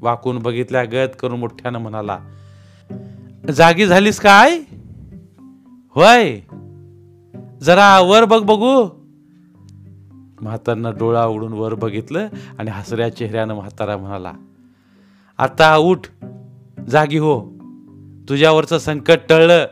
वाकून 0.00 0.38
बघितल्या 0.38 0.84
गत 0.84 1.08
करून 1.20 1.40
मोठ्यानं 1.40 1.78
म्हणाला 1.78 2.18
जागी 3.54 3.86
झालीस 3.86 4.20
काय 4.20 4.58
होय. 5.94 6.40
जरा 7.60 8.00
वर 8.00 8.24
बघ 8.24 8.42
बघू. 8.42 8.88
म्हातारनं 10.40 10.92
डोळा 10.98 11.26
उघडून 11.26 11.52
वर 11.52 11.74
बघितलं 11.74 12.28
आणि 12.58 12.70
हसऱ्या 12.70 13.16
चेहऱ्यानं 13.16 13.54
म्हातारा 13.54 13.96
म्हणाला 13.96 14.32
आता 15.38 15.76
उठ. 15.76 16.06
जागी 16.88 17.18
हो. 17.18 17.59
तुझ्यावरचं 18.28 18.78
संकट 18.78 19.18
टळलं. 19.28 19.66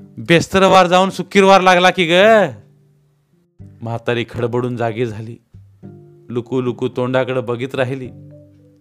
बेस्तरवार 0.00 0.86
जाऊन 0.86 1.10
सुकीरवार 1.10 1.60
लागला 1.60 1.90
की 1.90 2.06
ग. 2.10 2.12
म्हातारी 3.82 4.24
खडबडून 4.30 4.76
जागी 4.76 5.06
झाली. 5.06 5.36
लुकू 6.28 6.60
लुकू 6.60 6.88
तोंडाकडे 6.88 7.40
बघित 7.40 7.74
राहिली. 7.74 8.08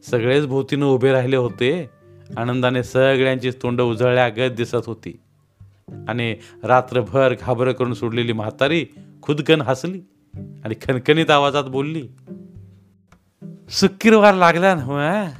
सगळेच 0.09 0.45
भोवतीनं 0.47 0.85
उभे 0.85 1.11
राहिले 1.11 1.35
होते. 1.35 1.89
आनंदाने 2.37 2.83
सगळ्यांची 2.83 3.51
तोंड 3.51 3.81
उजळल्या 3.81 4.29
गत 4.29 4.51
दिसत 4.51 4.77
होती. 4.85 5.19
आणि 6.07 6.35
रात्रभर 6.63 7.33
घाबरं 7.41 7.71
करून 7.71 7.93
सोडलेली 7.93 8.33
म्हातारी 8.33 8.85
खुदकन 9.21 9.61
हसली 9.61 10.01
आणि 10.35 10.73
खणखणीत 10.73 11.31
आवाजात 11.31 11.63
बोलली 11.63 12.07
सुक्कीरवार 13.69 14.33
लागला 14.33 14.75
ना 14.75 15.31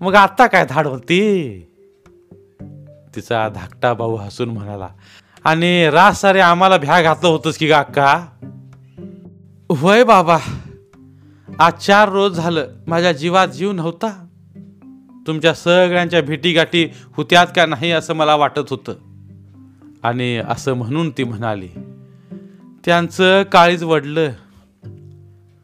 मग 0.00 0.14
आता 0.14 0.46
काय 0.46 0.66
धाड 0.70 0.86
होती? 0.86 1.67
तिचा 3.18 3.48
धाकटा 3.48 3.92
भाऊ 3.92 4.16
हसून 4.16 4.48
म्हणाला 4.48 4.88
आणि 5.44 5.90
रास 5.90 6.20
सारे 6.20 6.40
आम्हाला 6.40 6.76
भ्या 6.76 7.02
घातलं 7.02 7.28
होतंस 7.28 7.56
की 7.56 7.66
गा 7.66 7.78
अक्का? 7.78 8.26
होय 9.70 10.04
बाबा 10.04 10.38
आज 11.58 11.72
चार 11.72 12.08
रोज 12.08 12.32
झालं 12.32 12.66
माझ्या 12.86 13.12
जीवात 13.12 13.48
जीव 13.48 13.72
नव्हता. 13.72 14.26
तुमच्या 15.26 15.54
सगळ्यांच्या 15.54 16.22
भेटीगाठी 16.22 16.88
होत्यात 17.16 17.46
का 17.56 17.66
नाही 17.66 17.90
असं 17.90 18.14
मला 18.14 18.36
वाटत 18.36 18.70
होतं. 18.70 18.94
आणि 20.02 20.40
असं 20.48 20.72
म्हणून 20.72 21.10
ती 21.10 21.24
म्हणाली 21.24 21.68
त्यांचं 22.84 23.42
काळीज 23.42 23.84
वडलं. 23.84 24.30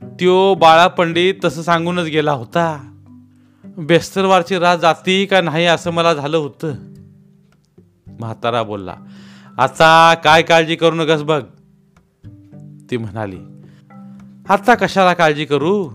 त्यो 0.03 0.55
बाळा 0.55 0.87
पंडित 0.87 1.35
तसं 1.45 1.63
सांगूनच 1.63 2.07
गेला 2.07 2.33
होता. 2.33 2.91
बेस्तरवारची 3.65 4.59
रात 4.59 4.79
जाती 4.79 5.27
का 5.27 5.41
नाही 5.41 5.67
असं 5.67 5.91
मला 5.91 6.15
झालं 6.15 6.37
होतं. 6.37 6.94
म्हातारा 8.21 8.63
बोलला 8.63 8.95
आता 9.59 10.15
काय 10.15 10.43
काळजी 10.43 10.77
करू 10.77 10.95
नकस 10.95 11.23
बघ. 11.23 11.43
ती 12.91 12.97
म्हणाली 12.97 13.39
आता 14.49 14.75
कशाला 14.75 15.15
काळजी 15.15 15.45
करू? 15.45 15.91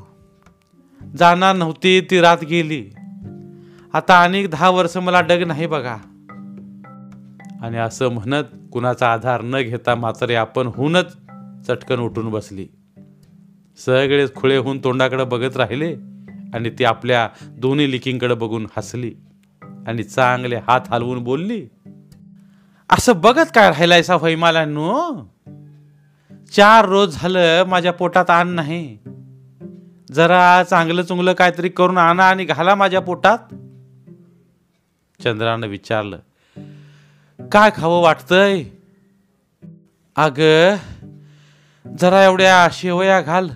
जाणार 1.17 1.55
नव्हती 1.55 2.01
ती 2.01 2.21
रात 2.21 2.37
गेली. 2.49 2.89
आता 3.93 4.23
अनेक 4.23 4.49
दहा 4.49 4.69
वर्ष 4.69 4.97
मला 4.97 5.21
डग 5.21 5.47
नाही 5.47 5.67
बघा. 5.67 5.95
आणि 7.61 7.77
असं 7.77 8.07
म्हणत 8.07 8.43
कुणाचा 8.71 9.13
आधार 9.13 9.41
न 9.41 9.61
घेता 9.61 9.95
म्हातारे 9.95 10.35
आपण 10.35 10.67
होऊनच 10.67 11.17
चटकन 11.67 11.99
उठून 11.99 12.29
बसली. 12.29 12.67
सगळेच 13.85 14.35
खुळे 14.35 14.57
होऊन 14.57 14.83
तोंडाकडे 14.83 15.23
बघत 15.23 15.57
राहिले 15.57 15.93
आणि 16.53 16.69
ती 16.69 16.83
आपल्या 16.83 17.29
दोन्ही 17.43 17.91
लिकिंगकडे 17.91 18.33
बघून 18.33 18.67
हसली 18.77 19.15
आणि 19.87 20.03
चांगले 20.03 20.55
हात 20.55 20.81
हलवून 20.89 21.23
बोलली 21.23 21.67
असं 22.91 23.21
बघत 23.21 23.45
काय 23.55 23.69
राहिलायसा 23.69 24.17
फैमालांनो 24.17 25.11
चार 26.51 26.85
रोज 26.85 27.17
झालं 27.21 27.63
माझ्या 27.63 27.93
पोटात 27.93 28.29
आण 28.29 28.47
नाही. 28.47 28.97
जरा 30.11 30.63
चांगलं 30.63 31.01
चुंगलं 31.01 31.33
काहीतरी 31.33 31.69
करून 31.69 31.97
आणा 31.97 32.29
आणि 32.29 32.45
घाला 32.45 32.75
माझ्या 32.75 32.99
पोटात. 32.99 33.37
चंद्रानं 35.23 35.67
विचारलं 35.67 36.19
काय 37.51 37.71
खावं 37.75 38.01
वाटतंय? 38.01 38.63
अग 40.15 40.41
जरा 41.99 42.23
एवढ्या 42.23 42.67
शेवया 42.71 43.21
घाल. 43.21 43.49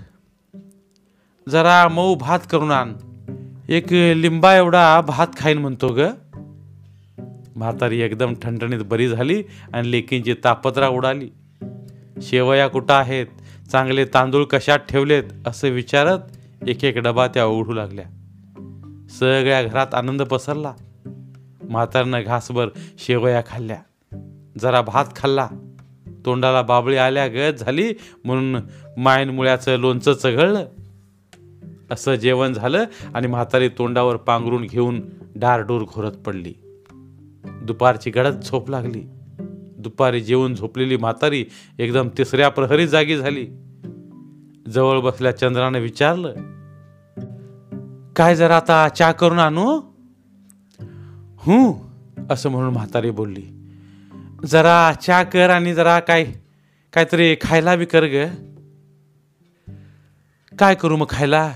जरा 1.50 1.88
मऊ 1.88 2.16
भात 2.16 2.40
करून 2.52 2.72
आण. 2.72 2.94
एक 3.70 3.94
लिंबा 3.94 4.56
एवढा 4.56 5.02
भात 5.02 5.28
खाईन 5.38 5.58
म्हणतो 5.58 5.88
ग. 5.88 6.02
म्हातारी 7.56 8.02
एकदम 8.02 8.34
ठणठणीत 8.34 8.80
बरी 8.80 9.10
झाली 9.10 9.44
आणि 9.74 9.92
लेकींची 9.92 10.36
तापत्रा 10.44 10.88
उडाली. 10.88 11.30
शेवया 12.22 12.68
कुठं 12.68 12.94
आहेत? 12.94 13.28
चांगले 13.72 14.06
तांदूळ 14.06 14.44
कशात 14.44 14.80
ठेवलेत? 14.80 15.24
असं 15.48 15.68
विचारत 15.68 16.20
एक 16.68 16.86
एक 16.86 16.98
डबा 16.98 17.28
त्या 17.28 17.46
उघडू 17.46 17.74
लागल्या. 17.74 18.06
सगळ्या 19.10 19.64
घरात 19.64 19.94
आनंद 19.94 20.22
पसरला. 20.22 20.74
म्हातारनं 21.70 22.22
घासभर 22.26 22.68
शेवया 22.98 23.42
खाल्ल्या. 23.48 23.78
जरा 24.62 24.82
भात 24.82 25.06
खाल्ला. 25.16 25.48
तोंडाला 26.26 26.62
बाबळी 26.62 26.96
आल्या 26.96 27.28
गत 27.28 27.56
झाली 27.56 27.94
म्हणून 28.26 28.62
मायन 28.98 29.30
मुळ्याचं 29.30 29.76
लोणचं 29.76 30.14
चघळलं. 30.14 30.66
असं 31.92 32.16
जेवण 32.16 32.54
झालं 32.54 32.86
आणि 33.14 33.28
म्हातारी 33.28 33.70
तोंडावर 33.70 34.16
पांघरून 34.16 34.64
घेऊन 34.64 35.02
डारडोर 35.36 35.82
घोरत 35.82 36.12
पडली. 36.12 36.54
दुपारची 37.46 38.10
गडद 38.10 38.42
झोप 38.42 38.70
लागली. 38.70 39.04
दुपारी 39.78 40.22
जेवून 40.22 40.56
झोपलेली 40.56 40.98
म्हातारी 40.98 41.46
एकदम 41.80 42.10
तिसऱ्या 42.18 42.50
प्रहरी 42.50 42.88
जागी 42.88 43.18
झाली. 43.18 43.48
जवळ 44.72 45.00
बसल्या 45.00 45.38
चंद्राने 45.38 45.80
विचारलं 45.80 46.34
काय 48.16 48.36
जरा 48.36 48.58
आता 48.58 48.90
चहा 48.90 49.12
करून 49.12 49.40
आणू? 49.40 49.82
हू 51.38 51.74
असं 52.30 52.50
म्हणून 52.50 52.74
म्हातारी 52.74 53.10
बोलली 53.10 53.44
जरा 54.46 54.94
चहा 54.94 55.24
कर 55.24 55.50
आणि 55.50 55.74
जरा 55.74 56.00
काय 56.00 56.26
काहीतरी 56.94 57.36
खायला 57.42 57.76
बी 57.76 57.86
कर 57.86 58.04
ग. 58.04 58.26
काय 60.60 60.76
करू 60.76 60.96
मग 60.96 61.06
खायला? 61.10 61.54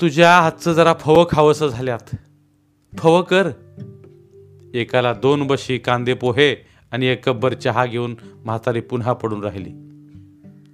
तुझ्या 0.00 0.40
हातचं 0.40 0.72
जरा 0.72 0.94
फवं 1.00 1.26
खावंसं 1.30 1.68
झाल्यात. 1.68 2.16
फवं 2.98 3.22
कर. 3.22 3.50
एकाला 4.74 5.12
दोन 5.12 5.46
बशी 5.46 5.78
कांदे 5.78 6.14
पोहे 6.14 6.66
आणि 6.92 7.06
एक 7.06 7.24
कब्बर 7.24 7.54
चहा 7.54 7.86
घेऊन 7.86 8.16
म्हातारी 8.44 8.80
पुन्हा 8.80 9.12
पडून 9.12 9.44
राहिली. 9.44 9.70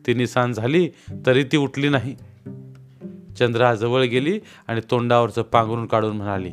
ती 0.07 0.15
निसान 0.15 0.53
झाली 0.53 0.89
तरी 1.27 1.45
ती 1.45 1.57
उठली 1.57 1.89
नाही. 1.89 2.15
चंद्रा 3.39 3.75
जवळ 3.75 4.03
गेली 4.03 4.41
आणि 4.69 4.81
तोंडावरचं 4.91 5.43
पांघरून 5.43 5.87
काढून 5.87 6.17
म्हणाली 6.17 6.51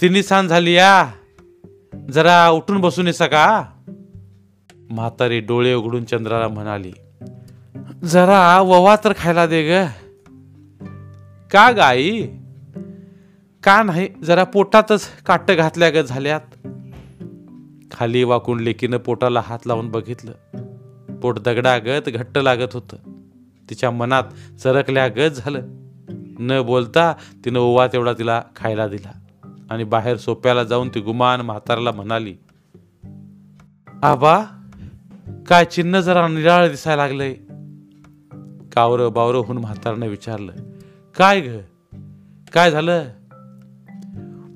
ती 0.00 0.08
निसान 0.08 0.48
झाली 0.48 0.72
या 0.72 1.10
जरा 2.10 2.50
उठून 2.50 2.80
बसून 2.80 3.06
येसा 3.06 3.26
का? 3.26 3.64
म्हातारी 4.90 5.40
डोळे 5.40 5.74
उघडून 5.74 6.04
चंद्राला 6.04 6.48
म्हणाली 6.48 6.92
जरा 8.04 8.60
ववा 8.60 8.96
तर 9.04 9.12
खायला 9.16 9.46
दे 9.46 9.62
ग. 9.62 9.84
का 11.50 11.70
गाई 11.70 12.26
का 13.64 13.82
नाही? 13.82 14.08
जरा 14.24 14.44
पोटातच 14.44 15.08
काट 15.26 15.50
घातल्या 15.50 15.90
ग 15.90 16.02
झाल्यात. 16.02 16.40
खाली 17.92 18.24
वाकून 18.24 18.60
लेकीनं 18.60 18.96
पोटाला 18.96 19.40
हात 19.40 19.58
लावून 19.66 19.90
बघितलं. 19.90 20.32
पोट 21.20 21.38
दगडागत 21.38 22.08
घट्ट 22.08 22.38
लागत 22.38 22.74
होतं. 22.74 22.96
तिच्या 23.70 23.90
मनात 23.90 24.22
चरकल्यागत 24.62 25.30
झालं. 25.30 25.62
न 26.38 26.62
बोलता 26.66 27.12
तिनं 27.44 27.58
ओवा 27.58 27.86
तेवढा 27.86 28.12
तिला 28.12 28.42
खायला 28.56 28.88
दिला 28.88 29.12
आणि 29.70 29.84
बाहेर 29.84 30.16
सोप्याला 30.16 30.64
जाऊन 30.64 30.88
ती 30.88 31.00
गुमान 31.00 31.40
म्हाताराला 31.40 31.92
म्हणाली 31.92 32.34
आबा 34.02 34.44
काय 35.48 35.64
चिन्ह 35.64 36.00
जरा 36.00 36.28
निराळ 36.28 36.68
दिसायला 36.68 37.02
लागलंय. 37.02 37.34
कावरं 38.72 39.12
बावरं 39.12 39.38
होऊन 39.38 39.58
म्हातारानं 39.58 40.06
विचारलं 40.06 40.52
काय 41.18 41.40
ग? 41.40 41.58
काय 42.52 42.70
झालं? 42.70 43.04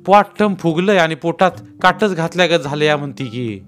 पोटम 0.09 0.55
फुगलंय 0.55 0.99
आणि 0.99 1.15
पोटात 1.15 1.51
काटच 1.83 2.15
घातल्यागत 2.15 2.61
झाले 2.61 2.87
या 2.87 2.97
म्हणती 2.97 3.27
की 3.27 3.61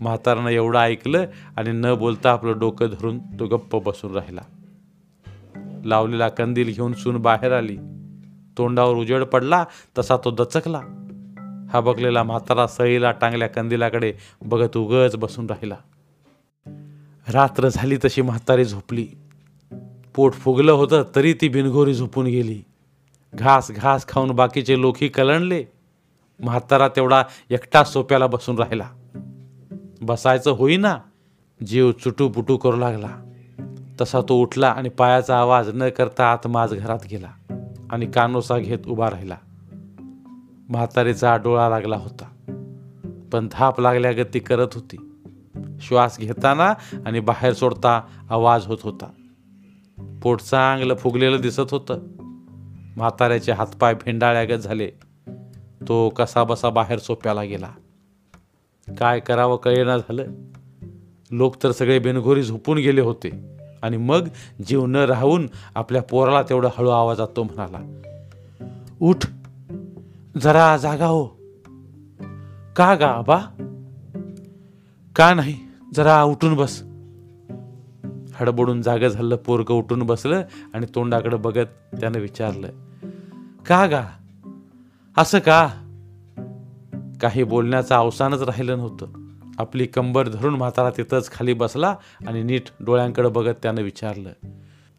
म्हातारानं 0.00 0.48
एवढं 0.48 0.78
ऐकलं 0.78 1.26
आणि 1.56 1.70
न 1.72 1.94
बोलता 1.94 2.30
आपलं 2.30 2.58
डोकं 2.58 2.86
धरून 2.86 3.18
तो 3.18 3.46
गप्प 3.46 3.76
बसून 3.76 4.14
राहिला. 4.14 4.40
लावलेला 5.84 6.28
कंदील 6.28 6.72
घेऊन 6.74 6.92
सून 6.92 7.16
बाहेर 7.16 7.52
आली. 7.52 7.76
तोंडावर 8.58 8.94
उजेड 8.94 9.22
पडला 9.22 9.64
तसा 9.98 10.16
तो 10.16 10.30
दचकला. 10.30 10.80
हा 11.72 11.80
बघलेला 11.80 12.22
म्हातारा 12.22 12.66
सईला 12.66 13.10
टांगल्या 13.10 13.48
कंदिलाकडे 13.48 14.14
बघत 14.42 14.76
उगच 14.76 15.16
बसून 15.16 15.46
राहिला. 15.46 15.76
रात्र 17.32 17.68
झाली 17.68 17.96
तशी 17.96 18.22
म्हातारी 18.22 18.64
झोपली. 18.64 19.08
पोट 20.14 20.32
फुगलं 20.32 20.72
होतं 20.72 21.02
तरी 21.16 21.34
ती 21.40 21.48
बिनघोरी 21.48 21.94
झोपून 21.94 22.26
गेली. 22.26 22.62
घास 23.34 23.70
घास 23.70 24.08
खाऊन 24.08 24.30
बाकीचे 24.30 24.80
लोकही 24.80 25.08
कलंडले. 25.08 25.64
म्हातारा 26.40 26.88
तेवढा 26.88 27.22
एकटा 27.50 27.84
सोप्याला 27.84 28.26
बसून 28.26 28.58
राहिला. 28.58 28.88
बसायचं 30.00 30.50
होईना 30.50 30.98
जीव 31.66 31.92
चुटूपुटू 31.92 32.56
करू 32.56 32.76
लागला. 32.76 33.08
तसा 34.00 34.20
तो 34.28 34.42
उठला 34.42 34.68
आणि 34.68 34.88
पायाचा 34.88 35.38
आवाज 35.38 35.70
न 35.74 35.88
करता 35.88 36.32
आत 36.32 36.46
माझ 36.46 36.74
घरात 36.74 36.98
गेला 37.10 37.56
आणि 37.90 38.06
कानोसा 38.06 38.58
घेत 38.58 38.78
उभा 38.86 39.10
राहिला. 39.10 39.36
म्हातारीचा 40.68 41.36
डोळा 41.36 41.68
लागला 41.68 41.96
होता 41.96 42.24
पण 43.32 43.48
धाप 43.52 43.80
लागल्यागत 43.80 44.26
ती 44.34 44.38
करत 44.38 44.68
होती. 44.74 44.96
श्वास 45.80 46.18
घेताना 46.18 46.74
आणि 47.06 47.20
बाहेर 47.20 47.52
सोडता 47.52 48.00
आवाज 48.30 48.66
होत 48.66 48.78
होता. 48.82 49.06
पोट 50.22 50.40
चांगलं 50.40 50.94
फुगलेलं 50.94 51.40
दिसत 51.40 51.70
होतं. 51.70 51.98
म्हाताऱ्याचे 52.96 53.52
हातपाय 53.52 53.94
भेंडाळ्यागत 53.94 54.60
झाले. 54.60 54.90
तो 55.88 56.08
कसा 56.08 56.44
बसा 56.44 56.70
बाहेर 56.70 56.98
सोप्याला 56.98 57.42
गेला. 57.42 57.68
काय 58.98 59.20
करावं 59.20 59.56
कळेना 59.56 59.98
झालं. 59.98 60.24
लोक 61.30 61.62
तर 61.62 61.72
सगळे 61.72 61.98
बेनघोरी 61.98 62.42
झोपून 62.42 62.78
गेले 62.78 63.00
होते. 63.00 63.52
आणि 63.82 63.96
मग 63.96 64.28
जीव 64.66 64.86
न 64.86 64.96
राहून 64.96 65.48
आपल्या 65.74 66.02
पोराला 66.02 66.42
तेवढं 66.42 66.68
हळू 66.78 66.88
आवाजात 66.88 67.28
तो 67.36 67.42
म्हणाला 67.42 68.00
उठ 69.00 69.26
जरा 70.42 70.76
जागा 70.76 71.06
हो. 71.06 71.26
का 72.76 72.94
गा 72.94 73.20
बा 73.20 73.38
का 75.16 75.34
नाही 75.34 75.56
जरा 75.94 76.22
उठून 76.22 76.54
बस. 76.54 76.82
हडबडून 78.34 78.82
जागं 78.82 79.08
झालं 79.08 79.36
पोरगं 79.36 79.74
उठून 79.74 80.02
बसलं 80.02 80.42
आणि 80.74 80.86
तोंडाकडे 80.94 81.36
बघत 81.36 81.66
त्यानं 82.00 82.18
विचारलं 82.18 82.68
का 83.66 83.86
गा? 83.86 84.04
असं 85.16 85.38
का? 85.38 85.68
काही 87.22 87.42
बोलण्याचं 87.42 87.94
अवसानच 87.94 88.42
राहिलं 88.42 88.78
नव्हतं. 88.78 89.06
आपली 89.58 89.86
कंबर 89.86 90.28
धरून 90.28 90.54
म्हातारा 90.54 90.90
तिथंच 90.90 91.30
खाली 91.32 91.52
बसला 91.52 91.96
आणि 92.26 92.42
नीट 92.42 92.62
डोळ्यांकडे 92.80 93.28
बघत 93.28 93.54
त्यानं 93.62 93.82
विचारलं 93.82 94.30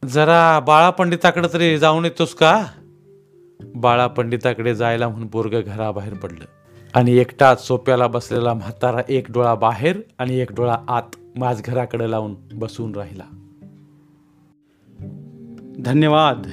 जरा 0.08 0.60
बाळा 0.60 0.90
पंडिताकडे 0.90 1.48
तरी 1.54 1.78
जाऊन 1.78 2.06
येतोस 2.06 2.34
का? 2.34 2.66
बाळा 3.76 4.08
पंडिताकडे 4.08 4.76
जायला 4.76 5.10
म्हणून 5.10 5.28
पोरग 5.28 5.62
घराबाहेर 5.62 6.14
पडलं 6.14 6.46
आणि 6.94 7.18
एकटाच 7.18 7.68
सोप्याला 7.68 8.08
बसलेला 8.08 8.54
म्हातारा 8.54 9.02
एक 9.10 9.32
डोळा 9.32 9.56
बाहेर 9.56 10.02
आणि 10.18 10.40
एक 10.40 10.52
डोळा 10.52 10.78
आत. 10.88 11.16
माझघराकडे 11.36 12.12
लावून 12.12 12.36
बसून 12.54 12.96
राहिला. 12.96 13.24
धन्यवाद. 15.80 16.48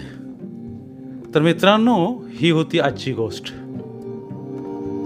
तर 1.34 1.40
मित्रांनो 1.42 2.24
ही 2.28 2.50
होती 2.50 2.80
आजची 2.80 3.12
गोष्ट. 3.12 3.44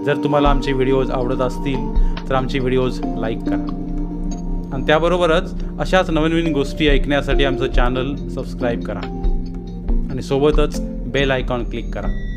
जर 0.05 0.15
तुम्हाला 0.23 0.49
आमचे 0.49 0.71
व्हिडिओज 0.71 1.11
आवडत 1.11 1.41
असतील 1.41 1.93
तर 2.29 2.35
आमचे 2.35 2.59
व्हिडिओज 2.59 3.01
लाईक 3.17 3.39
करा. 3.39 3.81
आणि 4.73 4.85
त्याबरोबरच 4.87 5.63
अशाच 5.79 6.09
नवीन 6.09 6.31
नवीन 6.31 6.53
गोष्टी 6.53 6.87
ऐकण्यासाठी 6.87 7.43
आमचं 7.43 7.71
चॅनल 7.71 8.27
सबस्क्राईब 8.27 8.81
करा. 8.81 8.99
आणि 10.11 10.21
सोबतच 10.21 10.81
बेल 11.11 11.31
आयकॉन 11.31 11.69
क्लिक 11.69 11.93
करा. 11.93 12.34